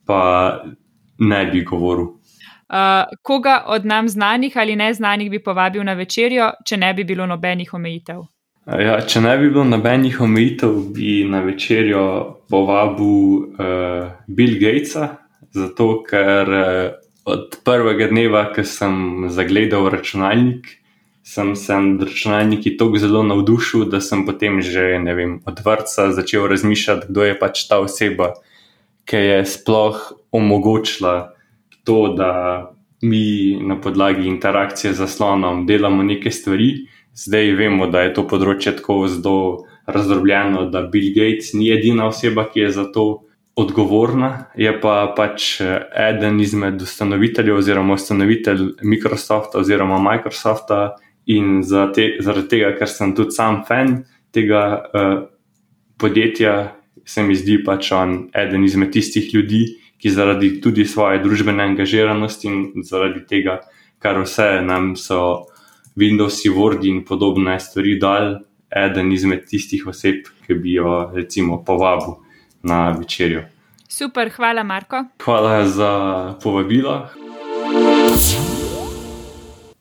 pa 0.08 0.64
ne 1.20 1.46
bi 1.52 1.64
govoril. 1.68 2.16
Uh, 2.74 3.04
koga 3.22 3.64
od 3.68 3.86
nam 3.86 4.08
znanih 4.10 4.56
ali 4.58 4.76
neznanih 4.76 5.30
bi 5.32 5.44
povabil 5.44 5.84
na 5.84 5.94
večerjo, 5.94 6.54
če 6.66 6.78
ne 6.78 6.94
bi 6.94 7.04
bilo 7.04 7.28
nobenih 7.28 7.74
omejitev? 7.74 8.24
Ja, 8.64 8.96
če 9.04 9.20
ne 9.20 9.34
bi 9.42 9.50
bilo 9.52 9.66
nobenih 9.68 10.22
omejitev, 10.24 10.76
bi 10.96 11.26
na 11.28 11.42
večerjo 11.44 12.04
povabil 12.48 13.10
uh, 13.60 14.14
Bill 14.28 14.56
Gatesa, 14.62 15.10
zato 15.52 15.88
ker 16.08 16.48
uh, 16.48 16.94
od 17.28 17.58
prvega 17.68 18.08
dneva, 18.08 18.46
ko 18.56 18.64
sem 18.64 19.28
zagledal 19.28 19.90
računalnik, 19.92 20.70
sem 21.28 21.52
se 21.60 21.76
nad 21.76 22.08
računalniki 22.08 22.78
tako 22.80 23.04
zelo 23.04 23.26
navdušil, 23.28 23.84
da 23.92 24.00
sem 24.00 24.24
potem 24.26 24.62
že 24.64 24.96
vem, 25.12 25.42
od 25.44 25.60
vrca 25.66 26.12
začel 26.16 26.48
razmišljati, 26.48 27.12
kdo 27.12 27.28
je 27.28 27.38
pač 27.40 27.68
ta 27.68 27.82
oseba, 27.84 28.32
ki 29.04 29.20
je 29.20 29.46
sploh 29.46 30.00
omogočila 30.32 31.34
to, 31.84 32.16
da 32.16 32.32
mi 33.04 33.60
na 33.60 33.76
podlagi 33.76 34.28
interakcije 34.28 34.94
z 34.94 35.04
zaslonom 35.04 35.66
delamo 35.68 36.04
neke 36.04 36.32
stvari. 36.32 36.88
Zdaj 37.14 37.52
vemo, 37.58 37.88
da 37.88 38.02
je 38.08 38.14
to 38.18 38.24
področje 38.26 38.74
tako 38.80 39.04
zelo 39.08 39.66
razdrobljeno, 39.86 40.66
da 40.74 40.82
Bill 40.90 41.14
Gates 41.14 41.54
ni 41.54 41.70
edina 41.74 42.08
oseba, 42.10 42.48
ki 42.50 42.66
je 42.66 42.72
za 42.80 42.86
to 42.94 43.06
odgovorna, 43.56 44.48
je 44.58 44.72
pa 44.82 45.14
pač 45.18 45.62
eh, 45.62 45.76
eden 46.10 46.40
izmed 46.42 46.82
ustanoviteljev 46.82 47.60
oziroma 47.62 47.94
ustanovitelj 48.00 48.64
Microsofta 48.82 49.62
oziroma 49.62 50.00
Microsofta 50.02 50.96
in 51.30 51.62
te, 51.94 52.08
zaradi 52.20 52.48
tega, 52.50 52.74
ker 52.80 52.90
sem 52.90 53.14
tudi 53.16 53.32
sam 53.32 53.62
fan 53.68 54.02
tega 54.34 54.64
uh, 54.82 55.14
podjetja, 56.02 56.74
se 57.06 57.24
mi 57.24 57.36
zdi 57.38 57.60
pač 57.64 57.92
on 57.96 58.16
eden 58.36 58.66
izmed 58.66 58.92
tistih 58.92 59.30
ljudi, 59.32 59.62
ki 60.02 60.12
zaradi 60.12 60.50
tudi 60.60 60.84
svoje 60.90 61.22
družbene 61.24 61.64
angažiranosti 61.64 62.50
in 62.50 62.84
zaradi 62.84 63.22
tega, 63.30 63.60
kar 64.04 64.20
vse 64.26 64.58
nam 64.66 64.96
so 65.00 65.46
Windows, 65.96 66.42
Word 66.56 66.86
in 66.86 67.04
podobne 67.06 67.60
stvari 67.60 68.00
dal, 68.00 68.40
eden 68.70 69.12
izmed 69.14 69.46
tistih 69.50 69.88
oseb, 69.88 70.26
ki 70.48 70.58
bi 70.58 70.78
jo 70.80 71.12
recimo 71.14 71.62
povabil 71.66 72.16
na 72.64 72.90
večerjo. 72.98 73.44
Super, 73.90 74.32
hvala, 74.36 74.64
Marko. 74.64 75.06
Hvala 75.24 75.68
za 75.68 75.92
povabilo. 76.44 77.10